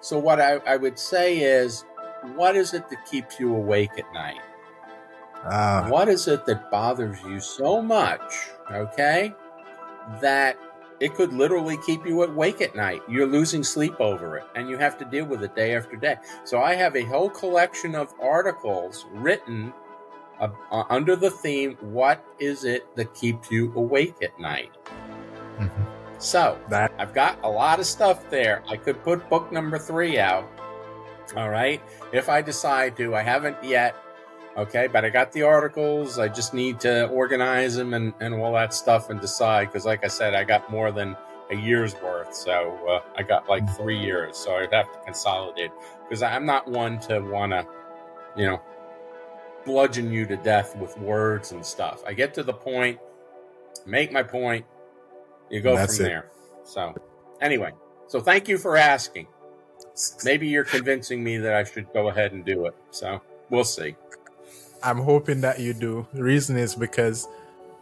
[0.00, 1.84] so what I, I, would say is,
[2.36, 4.40] what is it that keeps you awake at night?
[5.42, 8.50] Uh, what is it that bothers you so much?
[8.70, 9.34] Okay,
[10.20, 10.56] that
[11.00, 13.02] it could literally keep you awake at night.
[13.08, 16.16] You're losing sleep over it, and you have to deal with it day after day.
[16.44, 19.72] So I have a whole collection of articles written
[20.40, 24.72] uh, uh, under the theme "What is it that keeps you awake at night?"
[25.58, 25.82] Mm-hmm.
[26.18, 28.62] So that I've got a lot of stuff there.
[28.68, 30.48] I could put book number three out.
[31.36, 31.82] All right,
[32.12, 33.14] if I decide to.
[33.14, 33.96] I haven't yet
[34.56, 36.18] Okay, but I got the articles.
[36.18, 39.66] I just need to organize them and, and all that stuff and decide.
[39.66, 41.16] Because, like I said, I got more than
[41.50, 42.34] a year's worth.
[42.34, 44.36] So uh, I got like three years.
[44.36, 45.72] So I'd have to consolidate.
[46.08, 47.66] Because I'm not one to want to,
[48.36, 48.62] you know,
[49.64, 52.02] bludgeon you to death with words and stuff.
[52.06, 53.00] I get to the point,
[53.86, 54.66] make my point,
[55.50, 56.08] you go That's from it.
[56.10, 56.30] there.
[56.64, 56.94] So,
[57.40, 57.72] anyway,
[58.06, 59.26] so thank you for asking.
[60.24, 62.74] Maybe you're convincing me that I should go ahead and do it.
[62.90, 63.96] So, we'll see.
[64.84, 66.06] I'm hoping that you do.
[66.12, 67.26] The reason is because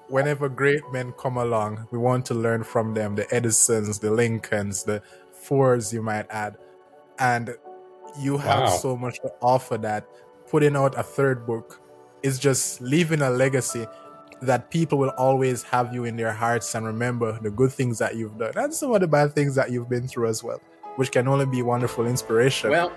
[0.08, 4.84] whenever great men come along, we want to learn from them the Edisons, the Lincolns,
[4.84, 6.56] the Fords, you might add.
[7.18, 7.56] And
[8.20, 8.68] you have wow.
[8.68, 10.06] so much to offer that
[10.48, 11.80] putting out a third book
[12.22, 13.86] is just leaving a legacy
[14.42, 18.16] that people will always have you in their hearts and remember the good things that
[18.16, 20.60] you've done and some of the bad things that you've been through as well,
[20.96, 22.70] which can only be wonderful inspiration.
[22.70, 22.92] Well,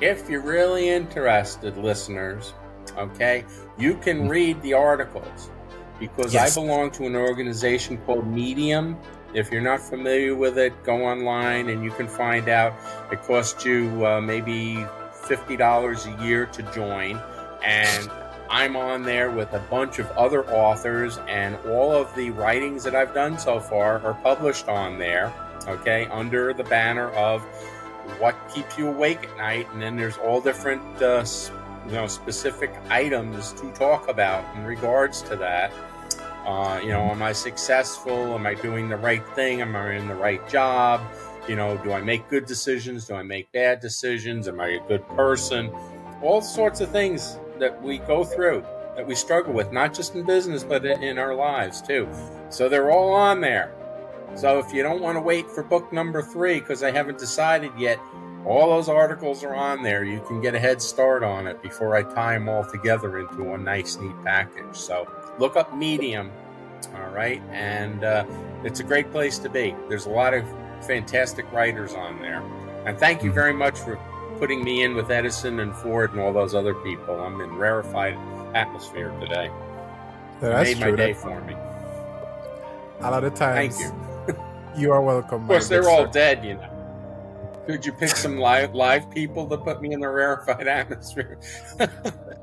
[0.00, 2.54] if you're really interested, listeners,
[2.96, 3.44] okay,
[3.78, 4.30] you can mm.
[4.30, 5.50] read the articles
[5.98, 6.56] because yes.
[6.56, 8.96] I belong to an organization called Medium.
[9.34, 12.74] If you're not familiar with it, go online and you can find out.
[13.12, 17.20] It costs you uh, maybe $50 a year to join.
[17.62, 18.10] And
[18.48, 22.96] I'm on there with a bunch of other authors, and all of the writings that
[22.96, 25.32] I've done so far are published on there,
[25.68, 27.46] okay, under the banner of
[28.18, 31.24] what keeps you awake at night, and then there's all different, uh,
[31.86, 35.72] you know, specific items to talk about in regards to that.
[36.46, 38.34] Uh, you know, am I successful?
[38.34, 39.60] Am I doing the right thing?
[39.60, 41.00] Am I in the right job?
[41.48, 43.06] You know, do I make good decisions?
[43.06, 44.48] Do I make bad decisions?
[44.48, 45.70] Am I a good person?
[46.22, 48.64] All sorts of things that we go through
[48.96, 52.08] that we struggle with, not just in business, but in our lives too.
[52.50, 53.72] So they're all on there.
[54.36, 57.72] So if you don't want to wait for book number three because I haven't decided
[57.78, 57.98] yet,
[58.46, 60.04] all those articles are on there.
[60.04, 63.52] You can get a head start on it before I tie them all together into
[63.52, 64.76] a nice, neat package.
[64.76, 65.06] So
[65.38, 66.30] look up Medium
[66.94, 68.24] All right, and uh,
[68.64, 69.74] it's a great place to be.
[69.88, 70.44] There's a lot of
[70.86, 72.42] fantastic writers on there,
[72.86, 73.98] and thank you very much for
[74.38, 77.20] putting me in with Edison and Ford and all those other people.
[77.20, 78.16] I'm in rarefied
[78.54, 79.50] atmosphere today.
[80.40, 80.90] That's made true.
[80.92, 81.54] my day for me.
[83.00, 84.09] a lot of times, Thank you.
[84.76, 85.42] You are welcome.
[85.42, 86.12] Of course, they're all sir.
[86.12, 86.66] dead, you know.
[87.66, 91.38] Could you pick some live live people to put me in the rarefied atmosphere?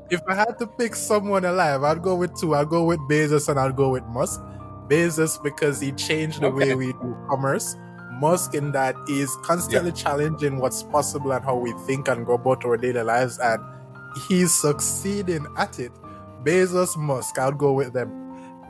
[0.09, 2.55] If I had to pick someone alive, I'd go with two.
[2.55, 4.41] I'd go with Bezos and I'd go with Musk.
[4.88, 6.69] Bezos because he changed the Okay.
[6.69, 7.75] way we do commerce.
[8.13, 12.63] Musk in that is constantly challenging what's possible and how we think and go about
[12.65, 13.61] our daily lives, and
[14.28, 15.91] he's succeeding at it.
[16.43, 18.09] Bezos, Musk, I'd go with them.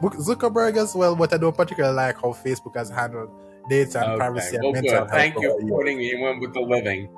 [0.02, 3.30] Zuckerberg as well, but I don't particularly like how Facebook has handled
[3.70, 4.98] data and privacy and well, mental good.
[4.98, 5.12] health.
[5.12, 7.10] Thank you for putting me in one with the living.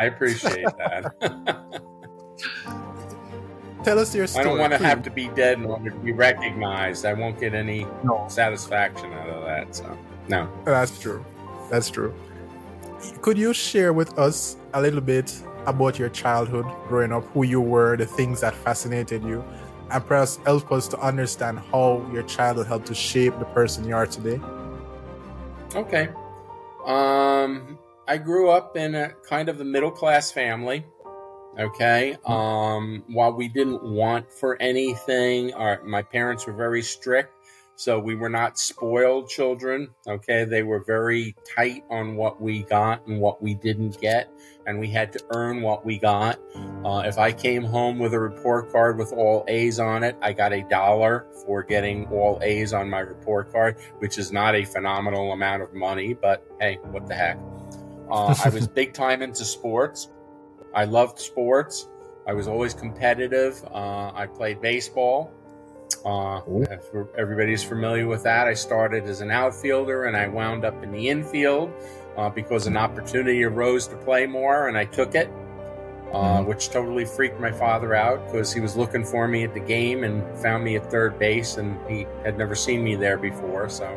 [0.00, 1.82] I appreciate that.
[3.84, 4.44] Tell us your story.
[4.44, 7.06] I don't want to have to be dead in order to be recognized.
[7.06, 8.26] I won't get any No.
[8.28, 9.74] satisfaction out of that.
[9.74, 9.96] So,
[10.28, 10.48] no.
[10.64, 11.24] That's true.
[11.70, 12.12] That's true.
[13.22, 15.32] Could you share with us a little bit
[15.66, 19.44] about your childhood growing up, who you were, the things that fascinated you,
[19.90, 23.94] and perhaps help us to understand how your childhood helped to shape the person you
[23.94, 24.40] are today?
[25.74, 26.08] Okay.
[26.86, 30.84] Um, I grew up in a kind of a middle class family.
[31.58, 32.16] Okay.
[32.24, 37.34] Um, while we didn't want for anything, our, my parents were very strict.
[37.76, 39.90] So we were not spoiled children.
[40.06, 40.44] Okay.
[40.44, 44.30] They were very tight on what we got and what we didn't get.
[44.68, 46.38] And we had to earn what we got.
[46.84, 50.34] Uh, if I came home with a report card with all A's on it, I
[50.34, 54.64] got a dollar for getting all A's on my report card, which is not a
[54.64, 57.38] phenomenal amount of money, but hey, what the heck.
[58.10, 60.10] Uh, I was big time into sports.
[60.74, 61.88] I loved sports.
[62.26, 63.64] I was always competitive.
[63.72, 65.32] Uh, I played baseball.
[66.04, 66.84] Uh, if
[67.16, 71.08] everybody's familiar with that, I started as an outfielder and I wound up in the
[71.08, 71.72] infield
[72.18, 75.30] uh, because an opportunity arose to play more, and I took it,
[76.12, 79.60] uh, which totally freaked my father out because he was looking for me at the
[79.60, 83.68] game and found me at third base, and he had never seen me there before.
[83.68, 83.96] So,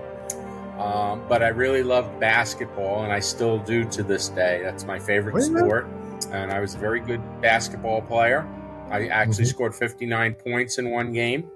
[0.77, 4.61] um, but I really loved basketball, and I still do to this day.
[4.63, 5.87] That's my favorite sport,
[6.31, 8.45] and I was a very good basketball player.
[8.91, 9.49] I actually Mhm.
[9.49, 11.49] scored 59 points in one game,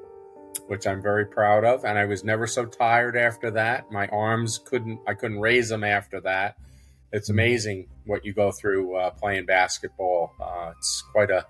[0.68, 3.92] which I'm very proud of, and I was never so tired after that.
[3.92, 6.56] My arms couldn't I couldn't raise them after that.
[7.12, 10.34] It's amazing what you go through uh, playing basketball.
[10.42, 11.46] Uh, it's quite a,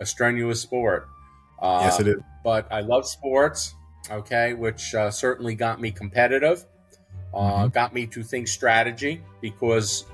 [0.00, 1.08] a strenuous sport.
[1.60, 2.16] Uh, yes, it is.
[2.42, 3.74] but I love sports,
[4.10, 6.64] okay, which uh, certainly got me competitive,
[7.34, 7.72] uh, Mhm.
[7.72, 10.04] got me to think strategy because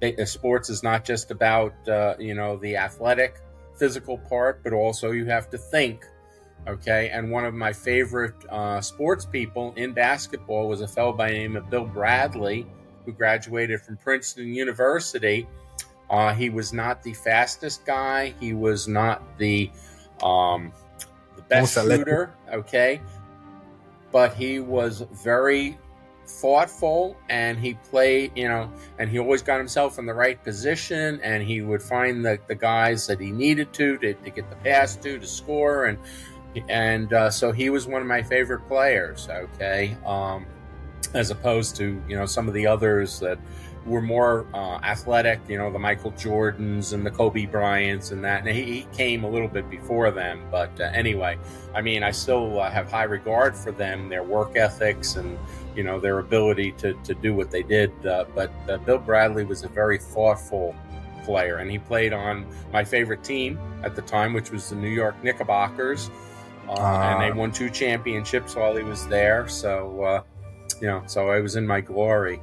[0.00, 3.40] they, uh, sports is not just about uh, you know the athletic,
[3.76, 6.04] physical part, but also you have to think,
[6.66, 7.10] okay.
[7.10, 11.38] And one of my favorite uh, sports people in basketball was a fellow by the
[11.38, 12.66] name of Bill Bradley,
[13.04, 15.48] who graduated from Princeton University.
[16.08, 18.34] Uh, he was not the fastest guy.
[18.40, 19.70] He was not the
[20.22, 20.72] um,
[21.36, 23.00] the best shooter, okay,
[24.12, 25.78] but he was very
[26.26, 31.20] thoughtful and he played, you know, and he always got himself in the right position
[31.22, 34.56] and he would find the, the guys that he needed to, to to get the
[34.56, 35.98] pass to to score and
[36.68, 40.46] and uh, so he was one of my favorite players, okay, um,
[41.14, 43.38] as opposed to you know some of the others that
[43.86, 48.46] were more uh, athletic, you know, the Michael Jordans and the Kobe Bryants and that.
[48.46, 51.38] And he, he came a little bit before them, but uh, anyway,
[51.74, 55.38] I mean, I still uh, have high regard for them, their work ethics, and
[55.74, 57.90] you know their ability to to do what they did.
[58.06, 60.74] Uh, but uh, Bill Bradley was a very thoughtful
[61.24, 64.88] player, and he played on my favorite team at the time, which was the New
[64.88, 66.10] York Knickerbockers.
[66.68, 67.34] Uh, and they Ah.
[67.34, 69.48] won two championships while he was there.
[69.48, 70.22] So, uh,
[70.80, 72.40] you know, so I was in my glory.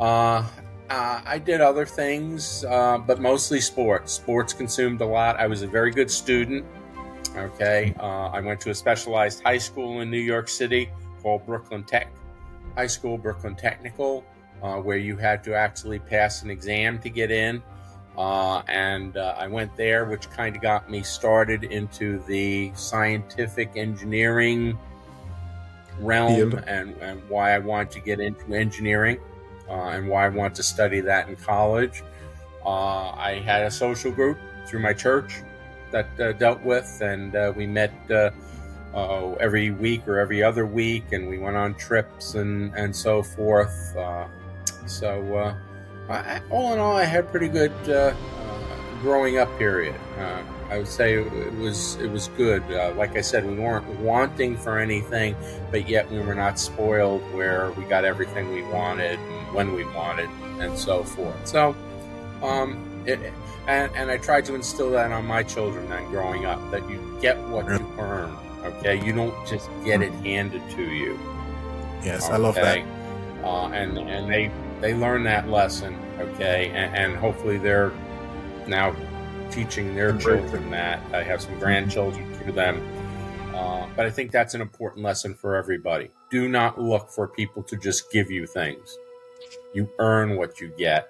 [0.00, 0.44] Uh,
[0.90, 4.12] uh, I did other things, uh, but mostly sports.
[4.12, 5.38] Sports consumed a lot.
[5.38, 6.64] I was a very good student.
[7.36, 7.94] Okay.
[8.00, 10.90] Uh, I went to a specialized high school in New York City
[11.22, 12.08] called Brooklyn Tech
[12.76, 14.24] High School, Brooklyn Technical,
[14.62, 17.62] uh, where you had to actually pass an exam to get in.
[18.18, 23.70] Uh, and uh, I went there, which kind of got me started into the scientific
[23.76, 24.76] engineering
[26.00, 29.20] realm and, and why I wanted to get into engineering
[29.68, 32.02] uh, and why I wanted to study that in college.
[32.66, 35.42] Uh, I had a social group through my church
[35.92, 38.30] that uh, dealt with, and uh, we met uh,
[38.94, 43.22] uh, every week or every other week, and we went on trips and, and so
[43.22, 43.96] forth.
[43.96, 44.26] Uh,
[44.86, 45.54] so, uh,
[46.08, 48.14] I, all in all, I had a pretty good uh,
[49.00, 49.94] growing up period.
[50.18, 52.62] Uh, I would say it was it was good.
[52.70, 55.34] Uh, like I said, we weren't wanting for anything,
[55.70, 59.84] but yet we were not spoiled where we got everything we wanted and when we
[59.84, 60.28] wanted
[60.60, 61.46] and so forth.
[61.46, 61.74] So,
[62.42, 63.18] um, it,
[63.66, 67.18] and and I tried to instill that on my children then growing up that you
[67.22, 68.36] get what you earn.
[68.64, 71.18] Okay, you don't just get it handed to you.
[72.04, 72.34] Yes, okay?
[72.34, 72.78] I love that.
[73.42, 74.50] Uh, and and they
[74.80, 75.98] they learn that lesson.
[76.18, 77.92] Okay, and, and hopefully they're
[78.66, 78.94] now
[79.50, 81.00] teaching their children that.
[81.14, 82.82] I have some grandchildren through them.
[83.54, 86.10] Uh, but I think that's an important lesson for everybody.
[86.30, 88.96] Do not look for people to just give you things.
[89.74, 91.08] You earn what you get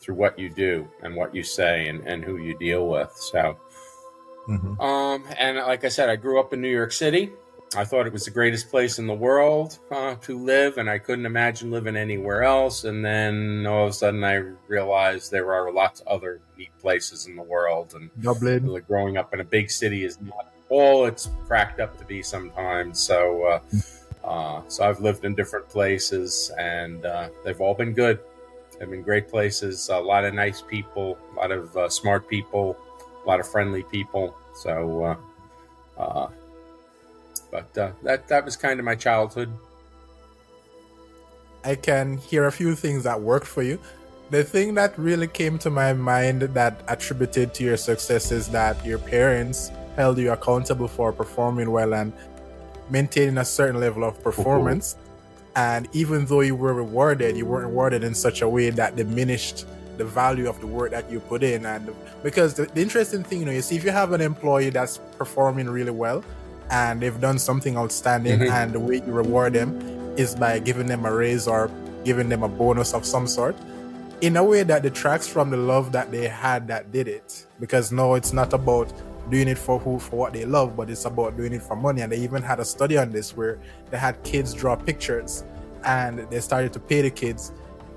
[0.00, 3.12] through what you do and what you say and, and who you deal with.
[3.14, 3.56] So,
[4.48, 4.80] mm-hmm.
[4.80, 7.30] um, and like I said, I grew up in New York City.
[7.76, 10.98] I thought it was the greatest place in the world uh, to live, and I
[10.98, 12.84] couldn't imagine living anywhere else.
[12.84, 14.34] And then all of a sudden, I
[14.68, 17.94] realized there are lots of other neat places in the world.
[17.94, 21.98] And Dublin, like growing up in a big city is not all it's cracked up
[21.98, 23.00] to be sometimes.
[23.00, 23.60] So, uh,
[24.26, 28.20] uh, so I've lived in different places, and uh, they've all been good.
[28.78, 29.88] They've been great places.
[29.88, 32.76] A lot of nice people, a lot of uh, smart people,
[33.24, 34.36] a lot of friendly people.
[34.54, 35.18] So.
[35.96, 36.28] Uh,
[37.54, 39.48] but uh, that that was kind of my childhood.
[41.64, 43.78] I can hear a few things that worked for you.
[44.30, 48.84] The thing that really came to my mind that attributed to your success is that
[48.84, 52.12] your parents held you accountable for performing well and
[52.90, 54.96] maintaining a certain level of performance.
[55.54, 59.66] And even though you were rewarded, you weren't rewarded in such a way that diminished
[59.96, 61.64] the value of the work that you put in.
[61.64, 61.94] And
[62.24, 64.98] because the, the interesting thing, you know, you see, if you have an employee that's
[65.16, 66.24] performing really well,
[66.70, 68.52] and they've done something outstanding mm-hmm.
[68.52, 69.78] and the way you reward them
[70.16, 71.70] is by giving them a raise or
[72.04, 73.56] giving them a bonus of some sort
[74.20, 77.46] in a way that detracts from the love that they had that did it.
[77.60, 78.92] Because no it's not about
[79.30, 82.02] doing it for who for what they love but it's about doing it for money.
[82.02, 83.58] And they even had a study on this where
[83.90, 85.44] they had kids draw pictures
[85.84, 87.52] and they started to pay the kids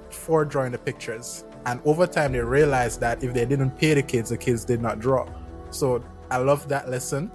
[0.09, 1.45] for drawing the pictures.
[1.65, 4.81] And over time they realized that if they didn't pay the kids the kids did
[4.81, 5.27] not draw.
[5.69, 7.31] So i love that lesson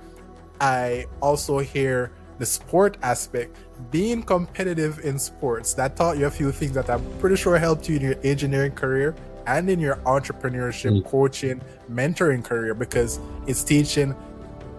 [0.63, 3.57] I also hear the sport aspect,
[3.91, 5.75] being competitive in sports.
[5.75, 8.73] That taught you a few things that I'm pretty sure helped you in your engineering
[8.73, 9.15] career
[9.47, 11.05] and in your entrepreneurship, mm.
[11.05, 11.61] coaching,
[11.91, 14.15] mentoring career because it's teaching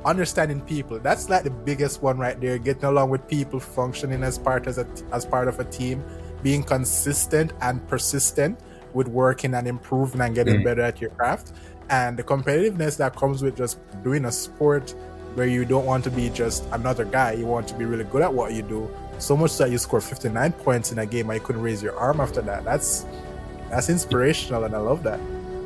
[0.05, 0.99] understanding people.
[0.99, 2.57] That's like the biggest one right there.
[2.57, 6.01] Getting along with people, functioning as part as a, as part of a team,
[6.41, 8.57] being consistent and persistent
[8.93, 10.63] with working and improving and getting mm.
[10.63, 11.51] better at your craft,
[11.89, 14.95] and the competitiveness that comes with just doing a sport
[15.35, 17.33] where you don't want to be just another guy.
[17.33, 18.89] You want to be really good at what you do.
[19.19, 21.95] So much that you score 59 points in a game and you couldn't raise your
[21.97, 22.63] arm after that.
[22.63, 23.05] That's
[23.69, 25.19] that's inspirational and I love that.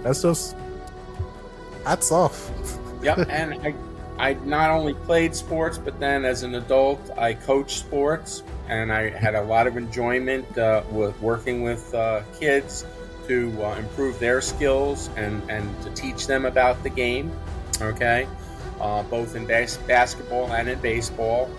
[0.04, 0.56] That's just
[1.86, 2.52] hats off.
[3.02, 3.76] yep, and I
[4.20, 9.10] I not only played sports, but then as an adult, I coached sports, and I
[9.10, 12.86] had a lot of enjoyment uh, with working with uh, kids
[13.28, 17.32] to uh, improve their skills and and to teach them about the game.
[17.82, 18.28] Okay,
[18.80, 21.50] uh, both in bas- basketball and in baseball.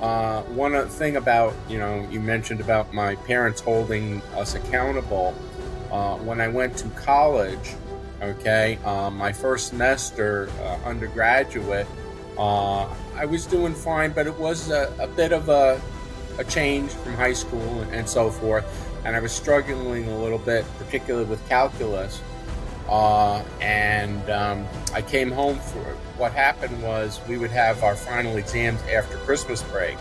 [0.00, 5.34] Uh, one thing about, you know, you mentioned about my parents holding us accountable.
[5.90, 7.74] Uh, when I went to college,
[8.22, 11.86] okay, um, my first semester uh, undergraduate,
[12.38, 15.80] uh, I was doing fine, but it was a, a bit of a,
[16.38, 18.64] a, change from high school and so forth.
[19.04, 22.20] And I was struggling a little bit, particularly with calculus.
[22.88, 25.84] Uh, and um, I came home for
[26.16, 29.98] what happened was we would have our final exams after Christmas break.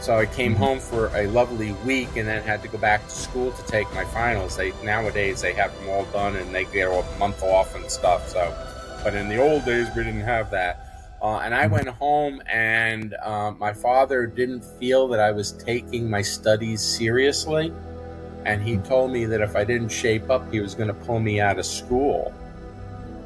[0.00, 0.62] So I came mm-hmm.
[0.62, 3.92] home for a lovely week and then had to go back to school to take
[3.94, 4.56] my finals.
[4.56, 8.28] They nowadays they have them all done and they get a month off and stuff.
[8.28, 8.52] So,
[9.04, 10.88] but in the old days we didn't have that.
[11.20, 11.74] Uh, and I mm-hmm.
[11.74, 17.72] went home, and uh, my father didn't feel that I was taking my studies seriously
[18.44, 21.20] and he told me that if I didn't shape up, he was going to pull
[21.20, 22.34] me out of school.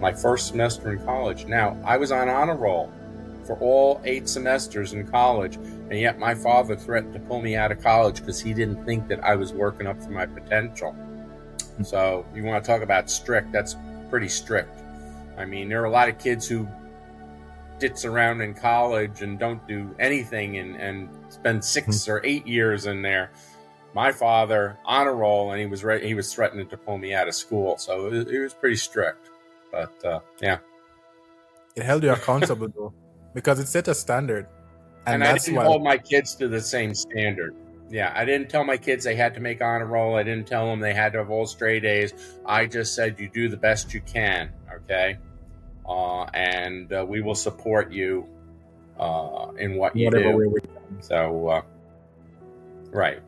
[0.00, 1.46] My first semester in college.
[1.46, 2.92] Now, I was on honor roll
[3.46, 7.72] for all eight semesters in college, and yet my father threatened to pull me out
[7.72, 10.94] of college because he didn't think that I was working up to my potential.
[11.82, 13.52] So, you want to talk about strict?
[13.52, 13.76] That's
[14.10, 14.80] pretty strict.
[15.38, 16.68] I mean, there are a lot of kids who
[17.78, 22.12] ditz around in college and don't do anything and, and spend six hmm.
[22.12, 23.30] or eight years in there
[23.96, 27.14] my father on a roll, and he was re- he was threatening to pull me
[27.14, 27.78] out of school.
[27.78, 29.30] So it, it was pretty strict.
[29.72, 30.58] But uh, yeah,
[31.74, 32.92] it held you accountable though,
[33.34, 34.46] because it set a standard,
[35.06, 35.64] and, and I didn't why...
[35.64, 37.56] hold my kids to the same standard.
[37.88, 40.16] Yeah, I didn't tell my kids they had to make honor roll.
[40.16, 42.12] I didn't tell them they had to have all straight A's.
[42.44, 44.52] I just said you do the best you can.
[44.76, 45.16] Okay.
[45.88, 48.26] uh, and uh, we will support you
[48.98, 50.36] uh, in what you Whatever do.
[50.38, 51.02] way we can.
[51.02, 51.62] So, uh,
[52.90, 53.22] right.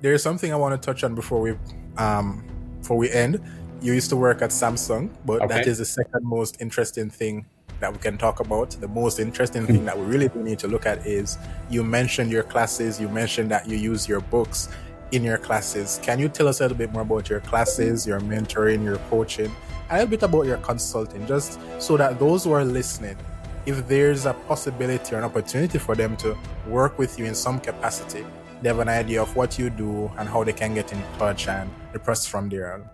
[0.00, 1.54] There's something I want to touch on before we
[1.96, 2.44] um
[2.80, 3.40] before we end.
[3.80, 5.70] You used to work at Samsung, but that Okay.
[5.70, 7.46] is the second most interesting thing
[7.80, 8.70] that we can talk about.
[8.70, 11.38] The most interesting thing that we really do need to look at is
[11.70, 14.68] you mentioned your classes, you mentioned that you use your books
[15.12, 16.00] in your classes.
[16.02, 19.54] Can you tell us a little bit more about your classes, your mentoring, your coaching,
[19.90, 23.16] a little bit about your consulting, just so that those who are listening,
[23.64, 26.36] if there's a possibility or an opportunity for them to
[26.66, 28.26] work with you in some capacity,
[28.62, 31.48] they have an idea of what you do and how they can get in touch
[31.48, 32.88] and the process from there on.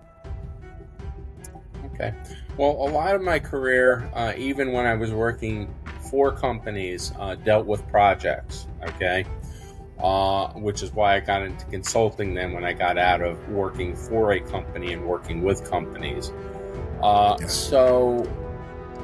[1.86, 2.12] Okay.
[2.56, 5.74] Well, a lot of my career, uh, even when I was working
[6.10, 8.66] for companies, uh, dealt with projects.
[8.82, 9.24] Okay.
[9.98, 13.94] Uh, which is why I got into consulting then when I got out of working
[13.94, 16.32] for a company and working with companies.
[17.00, 17.46] Uh, Yeah.
[17.46, 18.26] So,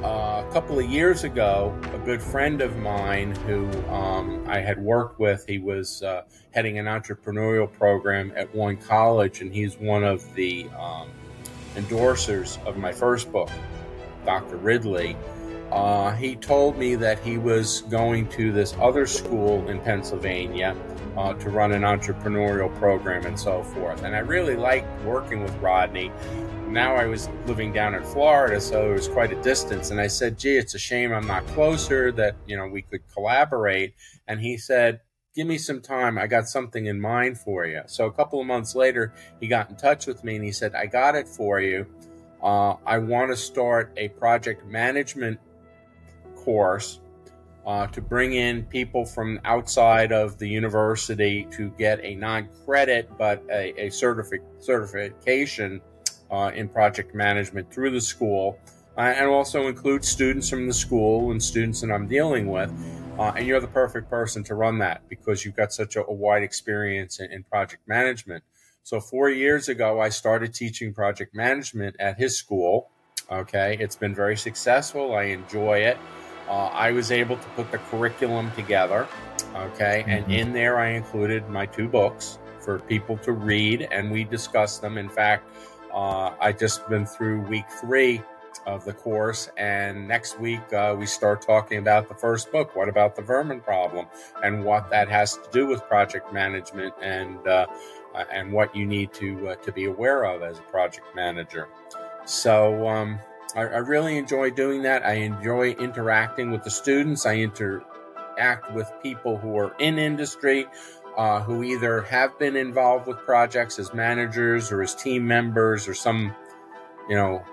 [0.03, 4.81] uh, a couple of years ago, a good friend of mine who um, I had
[4.81, 10.03] worked with, he was uh, heading an entrepreneurial program at one college, and he's one
[10.03, 11.09] of the um,
[11.75, 13.49] endorsers of my first book,
[14.25, 14.57] Dr.
[14.57, 15.15] Ridley.
[15.71, 20.75] Uh, he told me that he was going to this other school in Pennsylvania
[21.15, 24.03] uh, to run an entrepreneurial program and so forth.
[24.03, 26.11] And I really liked working with Rodney.
[26.71, 29.91] Now I was living down in Florida, so it was quite a distance.
[29.91, 32.13] And I said, "Gee, it's a shame I'm not closer.
[32.13, 33.93] That you know we could collaborate."
[34.25, 35.01] And he said,
[35.35, 36.17] "Give me some time.
[36.17, 39.69] I got something in mind for you." So a couple of months later, he got
[39.69, 41.87] in touch with me and he said, "I got it for you.
[42.41, 45.41] Uh, I want to start a project management
[46.37, 47.01] course
[47.65, 53.43] uh, to bring in people from outside of the university to get a non-credit but
[53.51, 55.81] a, a certific- certification
[56.31, 58.57] uh, in project management through the school,
[58.97, 62.71] uh, and also include students from the school and students that I'm dealing with.
[63.19, 66.13] Uh, and you're the perfect person to run that because you've got such a, a
[66.13, 68.43] wide experience in, in project management.
[68.83, 72.89] So four years ago, I started teaching project management at his school.
[73.29, 75.13] Okay, it's been very successful.
[75.13, 75.97] I enjoy it.
[76.49, 79.07] Uh, I was able to put the curriculum together.
[79.55, 80.37] Okay, and Mhm.
[80.37, 84.97] in there I included my two books for people to read, and we discussed them.
[84.97, 85.45] In fact,
[85.93, 88.21] uh, I just been through week three
[88.65, 92.75] of the course, and next week uh, we start talking about the first book.
[92.75, 94.07] What about the vermin problem,
[94.43, 97.67] and what that has to do with project management, and uh,
[98.13, 101.69] uh, and what you need to uh, to be aware of as a project manager.
[102.25, 103.19] So um,
[103.55, 105.05] I, I really enjoy doing that.
[105.05, 107.25] I enjoy interacting with the students.
[107.25, 110.67] I interact with people who are in industry,
[111.17, 115.93] uh, who either have been involved with projects as managers or as team members or
[115.93, 116.35] some,
[117.09, 117.43] you know,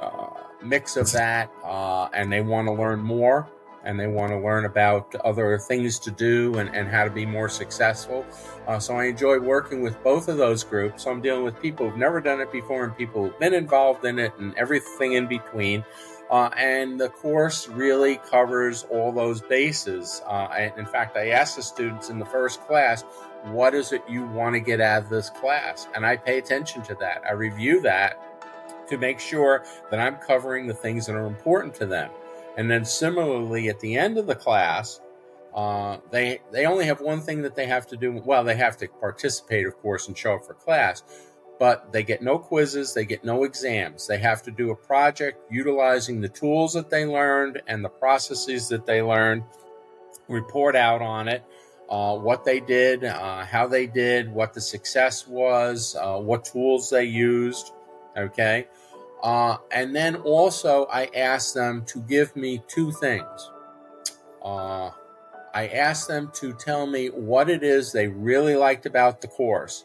[0.00, 0.30] uh,
[0.62, 3.48] mix of that, uh, and they want to learn more
[3.84, 7.26] and they want to learn about other things to do and, and how to be
[7.26, 8.24] more successful.
[8.66, 11.04] Uh, so I enjoy working with both of those groups.
[11.04, 14.04] So I'm dealing with people who've never done it before and people who've been involved
[14.04, 15.84] in it and everything in between.
[16.32, 20.22] Uh, and the course really covers all those bases.
[20.26, 23.02] Uh, in fact, I asked the students in the first class,
[23.44, 25.88] what is it you want to get out of this class?
[25.94, 27.22] And I pay attention to that.
[27.28, 28.18] I review that
[28.88, 32.10] to make sure that I'm covering the things that are important to them.
[32.56, 35.02] And then similarly, at the end of the class,
[35.54, 38.22] uh, they they only have one thing that they have to do.
[38.24, 41.02] Well, they have to participate, of course, and show up for class,
[41.62, 44.08] but they get no quizzes, they get no exams.
[44.08, 48.66] They have to do a project utilizing the tools that they learned and the processes
[48.70, 49.44] that they learned,
[50.26, 51.44] report out on it,
[51.88, 56.90] uh, what they did, uh, how they did, what the success was, uh, what tools
[56.90, 57.70] they used.
[58.16, 58.66] Okay.
[59.22, 63.50] Uh, and then also, I asked them to give me two things.
[64.44, 64.90] Uh,
[65.54, 69.84] I asked them to tell me what it is they really liked about the course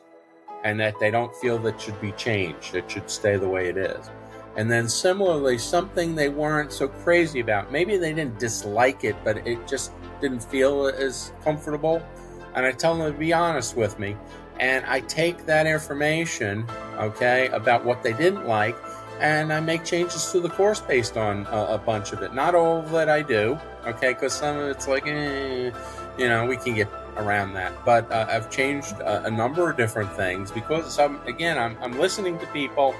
[0.67, 3.77] and that they don't feel that should be changed, it should stay the way it
[3.77, 4.09] is.
[4.57, 7.71] And then similarly, something they weren't so crazy about.
[7.71, 12.05] Maybe they didn't dislike it, but it just didn't feel as comfortable.
[12.53, 14.17] And I tell them to be honest with me.
[14.59, 18.75] And I take that information, okay, about what they didn't like,
[19.21, 22.33] and I make changes to the course based on a, a bunch of it.
[22.33, 25.71] Not all that I do, okay, because some of it's like, eh,
[26.17, 27.73] you know, we can get around that.
[27.85, 31.97] But uh, I've changed a, a number of different things because some, again, I'm, I'm
[31.99, 32.95] listening to people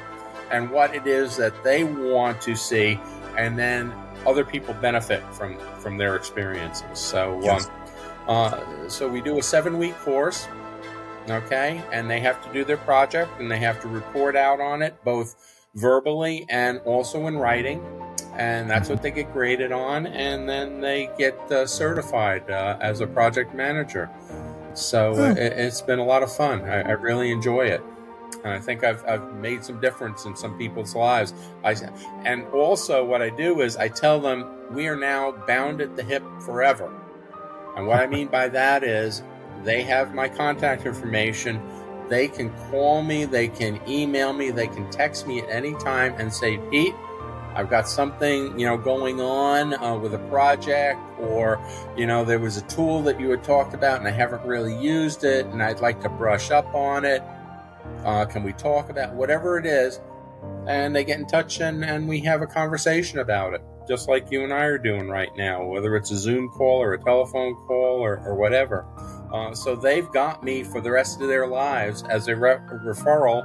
[0.52, 3.00] and what it is that they want to see,
[3.38, 3.94] and then
[4.26, 7.00] other people benefit from from their experiences.
[7.00, 7.68] So, Yes.
[7.68, 7.72] um,
[8.28, 10.48] uh, so we do a seven week course,
[11.30, 14.82] okay, and they have to do their project and they have to report out on
[14.82, 17.84] it both verbally and also in writing.
[18.34, 23.02] And that's what they get graded on, and then they get uh, certified uh, as
[23.02, 24.12] a project manager.
[24.76, 26.62] So it, has been a lot of fun.
[26.62, 27.82] I, I really enjoy it
[28.44, 31.34] and I think I've, I've made some difference in some people's lives.
[31.64, 31.76] I,
[32.26, 36.04] and also, what I do is I tell them we are now bound at the
[36.04, 36.92] hip forever.
[37.76, 39.24] And what I mean by that is
[39.64, 41.62] they have my contact information.
[42.10, 46.14] They can call me, they can email me, they can text me at any time
[46.18, 46.96] and say, Pete,
[47.56, 51.60] I've got something, you know, going on uh, with a project, or
[51.98, 54.78] you know, there was a tool that you had talked about and I haven't really
[54.78, 57.24] used it, and I'd like to brush up on it.
[58.06, 60.00] Uh, can we talk about whatever it is?
[60.68, 64.30] And they get in touch and, and we have a conversation about it, just like
[64.30, 67.56] you and I are doing right now, whether it's a Zoom call or a telephone
[67.66, 68.86] call or, or whatever.
[69.32, 73.44] Uh, so they've got me for the rest of their lives as a, re- referral,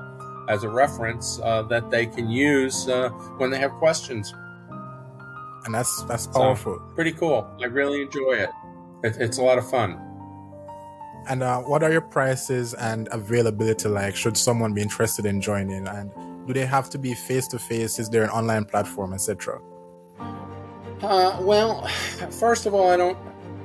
[0.49, 3.09] as a reference uh, that they can use uh,
[3.39, 4.33] when they have questions.
[5.65, 6.77] And that's that's powerful.
[6.77, 7.49] So, pretty cool.
[7.61, 8.51] I really enjoy it.
[9.05, 10.01] it it's a lot of fun.
[11.29, 14.17] And uh, what are your prices and availability like?
[14.17, 15.87] Should someone be interested in joining?
[15.87, 16.11] And
[16.47, 18.01] do they have to be face to face?
[18.01, 19.61] Is there an online platform, etc.?
[21.01, 21.87] Uh, well,
[22.31, 23.19] first of all, I don't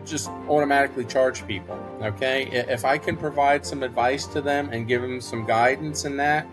[0.09, 1.75] just automatically charge people.
[2.01, 6.17] Okay, if I can provide some advice to them and give them some guidance in
[6.17, 6.47] that,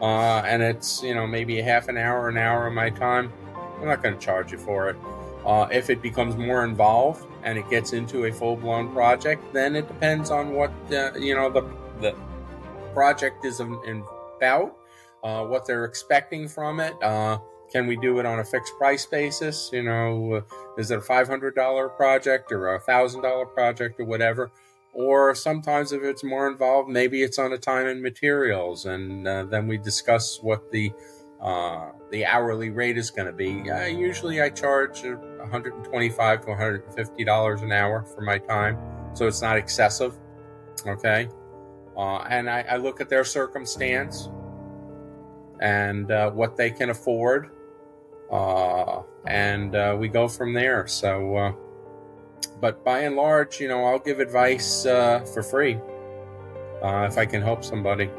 [0.00, 3.32] uh, and it's you know maybe a half an hour, an hour of my time,
[3.80, 4.96] I'm not going to charge you for it.
[5.44, 9.74] Uh, if it becomes more involved and it gets into a full blown project, then
[9.74, 11.62] it depends on what uh, you know the
[12.00, 12.14] the
[12.92, 14.76] project is about,
[15.22, 16.94] uh, what they're expecting from it.
[17.70, 19.70] Uh, can we do it on a fixed price basis?
[19.72, 20.42] You know,
[20.78, 24.50] is it a five hundred dollar project or a thousand dollar project or whatever?
[24.92, 29.44] Or sometimes, if it's more involved, maybe it's on a time and materials, and uh,
[29.44, 30.92] then we discuss what the
[31.40, 33.70] uh, the hourly rate is going to be.
[33.70, 38.78] Uh, usually, I charge 125 to 150 dollars an hour for my time,
[39.14, 40.14] so it's not excessive.
[40.86, 41.28] Okay,
[41.96, 44.30] uh, and I, I, look at their circumstance
[45.60, 47.50] and uh, what they can afford,
[48.30, 50.86] uh, and uh, we go from there.
[50.86, 51.52] So, uh,
[52.60, 55.78] but by and large, you know, I'll give advice for free
[56.82, 58.10] if I can help somebody.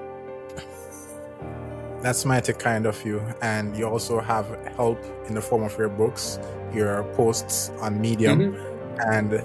[2.02, 3.22] That's mighty kind of you.
[3.44, 4.98] And you also have help
[5.28, 6.40] in the form of your books,
[6.74, 9.12] your posts on Medium, mm-hmm.
[9.12, 9.44] and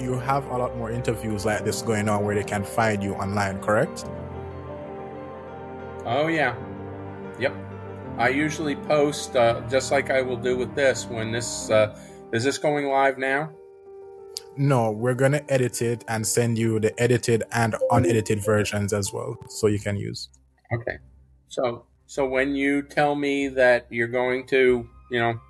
[0.00, 3.14] you have a lot more interviews like this going on where they can find you
[3.14, 4.04] online, correct?
[6.04, 6.54] Oh, yeah.
[7.40, 7.56] Yep.
[8.18, 11.98] I usually post, uh, just like I will do with this, when this, uh,
[12.32, 13.50] is this going live now?
[14.56, 19.12] No, we're going to edit it and send you the edited and unedited versions as
[19.12, 20.30] well, so you can use.
[20.72, 20.98] Okay.
[21.48, 25.40] So so when you tell me that you're going to, you know,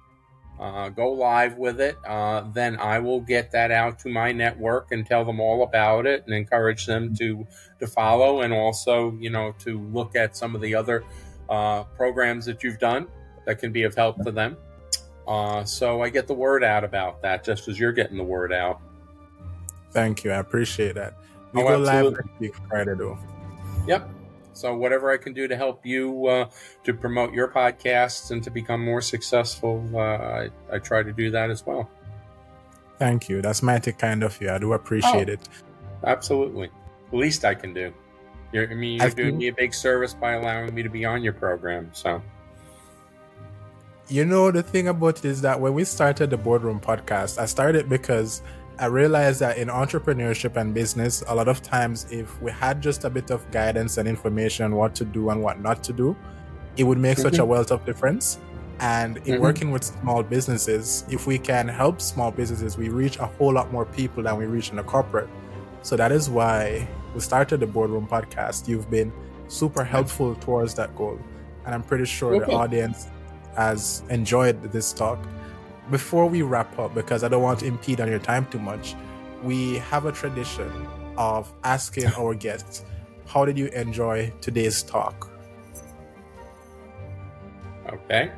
[0.58, 4.90] uh, go live with it, uh, then I will get that out to my network
[4.90, 7.46] and tell them all about it and encourage them to
[7.78, 11.04] to follow and also, you know, to look at some of the other
[11.48, 13.06] uh, programs that you've done
[13.46, 14.56] that can be of help to them.
[15.26, 18.52] Uh, so I get the word out about that just as you're getting the word
[18.52, 18.80] out.
[19.90, 20.30] Thank you.
[20.30, 21.14] I appreciate that.
[21.52, 22.02] We oh, go absolutely.
[22.02, 23.18] live next week Friday, though.
[23.86, 24.10] Yep.
[24.52, 26.48] So whatever I can do to help you uh,
[26.84, 31.30] to promote your podcasts and to become more successful, uh, I, I, try to do
[31.30, 31.90] that as well.
[32.98, 33.42] Thank you.
[33.42, 34.50] That's mighty kind of you.
[34.50, 35.48] I do appreciate oh, it.
[36.04, 36.70] Absolutely.
[37.10, 37.92] The least I can do.
[38.52, 41.22] You're, I mean, you're doing me a big service by allowing me to be on
[41.22, 41.90] your program.
[41.92, 42.22] So.
[44.08, 47.46] You know, the thing about it is that when we started the Boardroom podcast, I
[47.46, 48.42] started because
[48.78, 53.04] I realized that in entrepreneurship and business, a lot of times, if we had just
[53.04, 56.14] a bit of guidance and information on what to do and what not to do,
[56.76, 57.22] it would make mm-hmm.
[57.22, 57.50] such a mm-hmm.
[57.50, 58.38] wealth of difference.
[58.78, 59.42] And in mm-hmm.
[59.42, 63.72] working with small businesses, if we can help small businesses, we reach a whole lot
[63.72, 65.30] more people than we reach in a corporate.
[65.82, 66.86] So that is why
[67.16, 68.68] we started the Boardroom podcast.
[68.68, 69.10] You've been
[69.48, 71.18] super helpful towards that goal.
[71.64, 72.44] And I'm pretty sure okay.
[72.44, 73.08] the audience
[73.56, 75.18] has enjoyed this talk
[75.90, 78.94] before we wrap up, because I don't want to impede on your time too much,
[79.42, 80.70] we have a tradition
[81.16, 82.84] of asking our guests,
[83.26, 85.30] How did you enjoy today's talk?
[87.90, 88.30] Okay.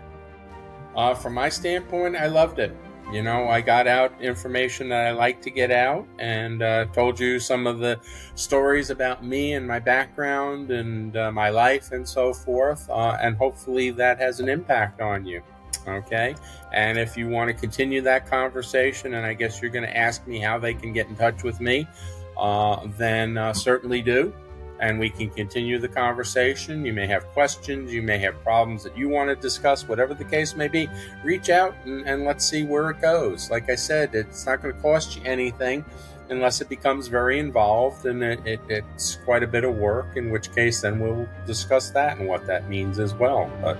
[0.94, 2.76] Uh, from my standpoint, I loved it.
[3.10, 7.18] You know, I got out information that I like to get out and uh, told
[7.18, 7.98] you some of the
[8.34, 12.88] stories about me and my background and uh, my life and so forth.
[12.90, 15.42] Uh, and hopefully that has an impact on you.
[15.86, 16.34] Okay.
[16.74, 20.26] And if you want to continue that conversation, and I guess you're going to ask
[20.26, 21.88] me how they can get in touch with me,
[22.36, 24.34] uh, then uh, certainly do.
[24.80, 26.84] And we can continue the conversation.
[26.84, 30.24] You may have questions, you may have problems that you want to discuss, whatever the
[30.24, 30.88] case may be.
[31.24, 33.50] Reach out and, and let's see where it goes.
[33.50, 35.84] Like I said, it's not going to cost you anything
[36.30, 40.30] unless it becomes very involved and it, it, it's quite a bit of work, in
[40.30, 43.50] which case then we'll discuss that and what that means as well.
[43.62, 43.78] But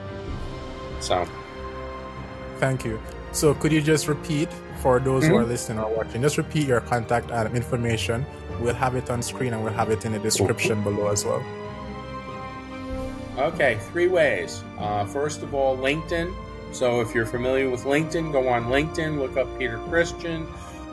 [1.00, 1.28] so.
[2.56, 3.00] Thank you.
[3.32, 4.48] So could you just repeat
[4.80, 5.32] for those mm-hmm.
[5.32, 8.24] who are listening or watching, just repeat your contact information
[8.60, 11.44] We'll have it on screen and we'll have it in the description below as well.
[13.38, 14.64] Okay, three ways.
[14.78, 16.34] Uh, first of all, LinkedIn.
[16.72, 20.46] So if you're familiar with LinkedIn, go on LinkedIn, look up Peter Christian,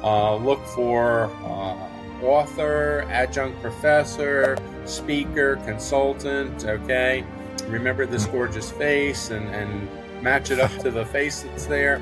[0.04, 6.66] uh, look for uh, author, adjunct professor, speaker, consultant.
[6.66, 7.26] Okay,
[7.68, 9.90] remember this gorgeous face and, and
[10.22, 12.02] match it up to the face that's there.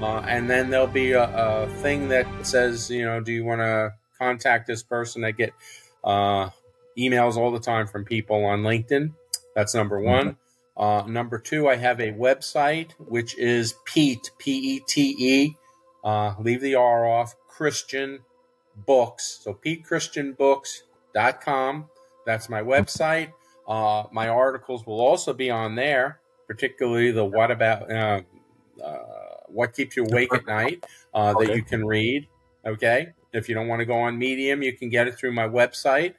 [0.00, 3.60] Uh, and then there'll be a, a, thing that says, you know, do you want
[3.60, 5.24] to contact this person.
[5.24, 5.52] I get
[6.02, 6.50] uh,
[6.98, 9.12] emails all the time from people on LinkedIn.
[9.54, 10.36] That's number one.
[10.76, 15.56] Uh, number two, I have a website which is Pete P E T E.
[16.02, 17.34] Uh, leave the R off.
[17.56, 18.20] Christian
[18.74, 19.38] Books.
[19.42, 21.88] So PeteChristianBooks.com.
[22.26, 23.32] That's my website.
[23.68, 28.20] Uh, my articles will also be on there, particularly the what about uh,
[28.82, 28.98] uh,
[29.46, 30.84] what keeps you awake at night
[31.14, 31.46] uh, okay.
[31.46, 32.28] that you can read.
[32.66, 35.48] Okay, if you don't want to go on Medium, you can get it through my
[35.48, 36.14] website.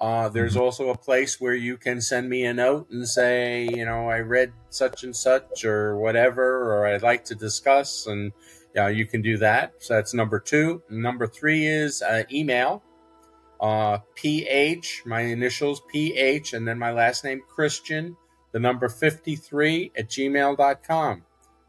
[0.00, 0.62] Uh, there's mm-hmm.
[0.62, 4.20] also a place where you can send me a note and say, you know, I
[4.20, 8.32] read such and such or whatever, or I'd like to discuss, and
[8.76, 9.74] yeah, you can do that.
[9.78, 10.82] So that's number two.
[10.88, 12.82] Number three is uh, email.
[13.60, 18.16] Uh, PH, my initials PH, and then my last name Christian,
[18.52, 21.24] the number 53 at gmail.com.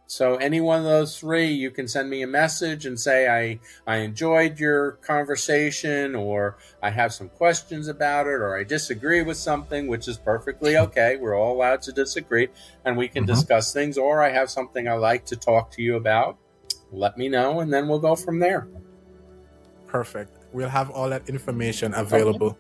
[0.10, 3.60] So any one of those three, you can send me a message and say I
[3.86, 9.38] I enjoyed your conversation, or I have some questions about it, or I disagree with
[9.38, 11.18] something, which is perfectly okay.
[11.18, 12.48] We're all allowed to disagree,
[12.86, 13.36] and we can mm-hmm.
[13.36, 14.00] discuss things.
[14.00, 16.40] Or I have something I like to talk to you about.
[16.92, 18.68] Let me know, and then we'll go from there.
[19.86, 20.32] Perfect.
[20.54, 22.48] We'll have all that information available.
[22.48, 22.60] Okay.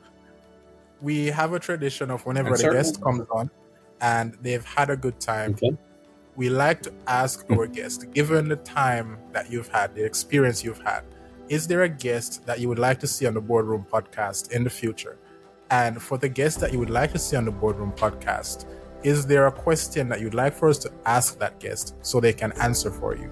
[1.01, 3.49] We have a tradition of whenever the guest comes on,
[4.01, 5.53] and they've had a good time.
[5.53, 5.75] Okay
[6.39, 10.79] we like to ask our guests, given the time that you've had, the experience you've
[10.79, 11.03] had,
[11.49, 14.63] is there a guest that you would like to see on the Boardroom podcast in
[14.63, 15.17] the future?
[15.69, 18.65] And for the guest that you would like to see on the Boardroom podcast,
[19.03, 22.31] is there a question that you'd like for us to ask that guest so they
[22.31, 23.29] can answer for you?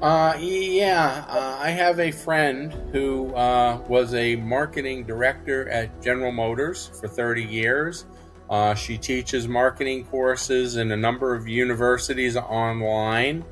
[0.00, 6.32] Uh, yeah, uh, I have a friend who uh, was a marketing director at General
[6.32, 8.06] Motors for 30 years.
[8.48, 13.44] Uh, she teaches marketing courses in a number of universities online.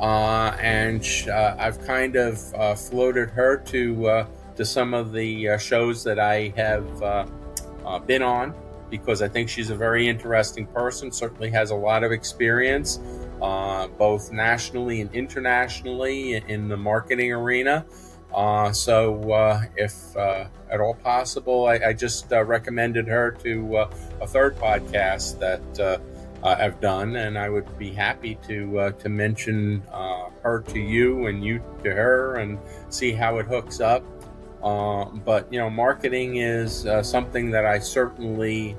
[0.00, 4.26] Uh, and uh, I've kind of uh, floated her to uh,
[4.56, 8.54] to some of the uh, shows that I have been on
[8.88, 11.12] because I think she's a very interesting person.
[11.12, 12.98] Certainly has a lot of experience,
[13.38, 17.84] both nationally and internationally in the marketing arena.
[18.34, 23.76] Uh, so, uh, if uh, at all possible, I, I just uh, recommended her to
[23.76, 23.90] uh,
[24.20, 25.98] a third podcast that uh,
[26.42, 29.82] I've done, and I would be happy to to mention
[30.42, 32.58] her to you and you to her, and
[32.88, 34.02] see how it hooks up.
[34.62, 38.76] but you know, marketing is something that I certainly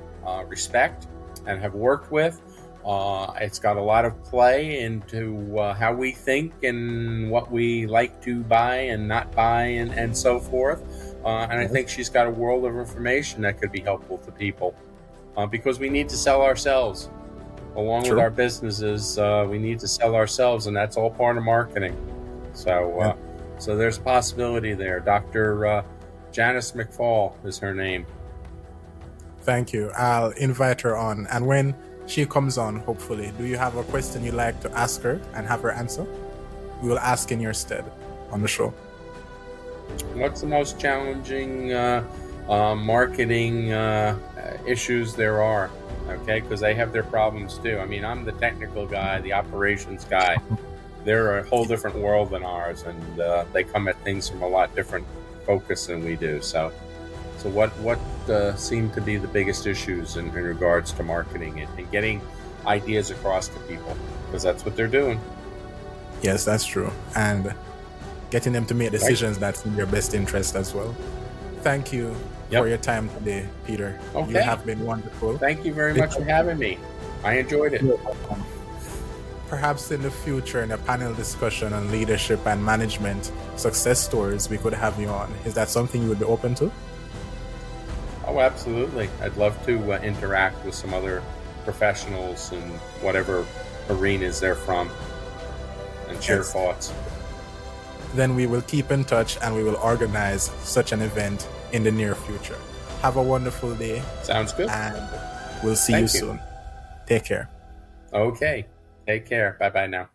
[0.48, 1.06] respect
[1.46, 2.40] and have worked with.
[2.84, 7.86] Uh, it's got a lot of play into uh, how we think and what we
[7.86, 10.82] like to buy and not buy and, and so forth.
[11.24, 14.32] Uh, and I think she's got a world of information that could be helpful to
[14.32, 14.74] people
[15.36, 17.08] uh, because we need to sell ourselves.
[17.76, 18.16] Along True.
[18.16, 21.96] with our businesses, uh, we need to sell ourselves, and that's all part of marketing.
[22.52, 23.58] So, uh, yeah.
[23.58, 25.00] so there's a possibility there.
[25.00, 25.82] Dr.
[26.32, 28.06] Janice McFall is her name.
[29.42, 29.90] Thank you.
[29.96, 31.26] I'll invite her on.
[31.28, 31.74] And when
[32.12, 33.32] she comes on, hopefully.
[33.38, 36.06] Do you have a question you'd like to ask her and have her answer?
[36.82, 37.90] We will ask in your stead
[38.30, 38.68] on the show.
[40.14, 42.04] What's the most challenging uh,
[42.48, 44.18] uh, marketing uh,
[44.66, 45.70] issues there are?
[46.08, 47.78] Okay, because they have their problems too.
[47.78, 50.36] I mean, I'm the technical guy, the operations guy.
[51.04, 54.48] They're a whole different world than ours, and uh, they come at things from a
[54.48, 55.06] lot different
[55.46, 56.42] focus than we do.
[56.42, 56.72] So,
[57.42, 57.98] so, what what
[58.30, 62.20] uh, seem to be the biggest issues in, in regards to marketing and, and getting
[62.66, 63.96] ideas across to people?
[64.26, 65.20] Because that's what they're doing.
[66.22, 67.52] Yes, that's true, and
[68.30, 69.40] getting them to make decisions right.
[69.40, 70.94] that's in their best interest as well.
[71.62, 72.14] Thank you
[72.48, 72.62] yep.
[72.62, 73.98] for your time today, Peter.
[74.14, 74.30] Okay.
[74.30, 75.36] You have been wonderful.
[75.36, 76.78] Thank you very much for having me.
[77.24, 77.82] I enjoyed it.
[79.48, 84.58] Perhaps in the future, in a panel discussion on leadership and management success stories, we
[84.58, 85.30] could have you on.
[85.44, 86.70] Is that something you would be open to?
[88.26, 89.08] Oh, absolutely.
[89.20, 91.22] I'd love to uh, interact with some other
[91.64, 92.60] professionals in
[93.02, 93.44] whatever
[93.90, 94.90] arenas they're from
[96.08, 96.52] and share Yes.
[96.52, 96.92] thoughts.
[98.14, 101.90] Then we will keep in touch and we will organize such an event in the
[101.90, 102.58] near future.
[103.00, 104.68] Have a wonderful day Sounds good.
[104.68, 104.96] and
[105.64, 106.08] we'll see you you.
[106.08, 106.40] soon.
[107.06, 107.48] Take care.
[108.12, 108.66] Okay.
[109.06, 109.56] Take care.
[109.58, 110.08] Bye bye now.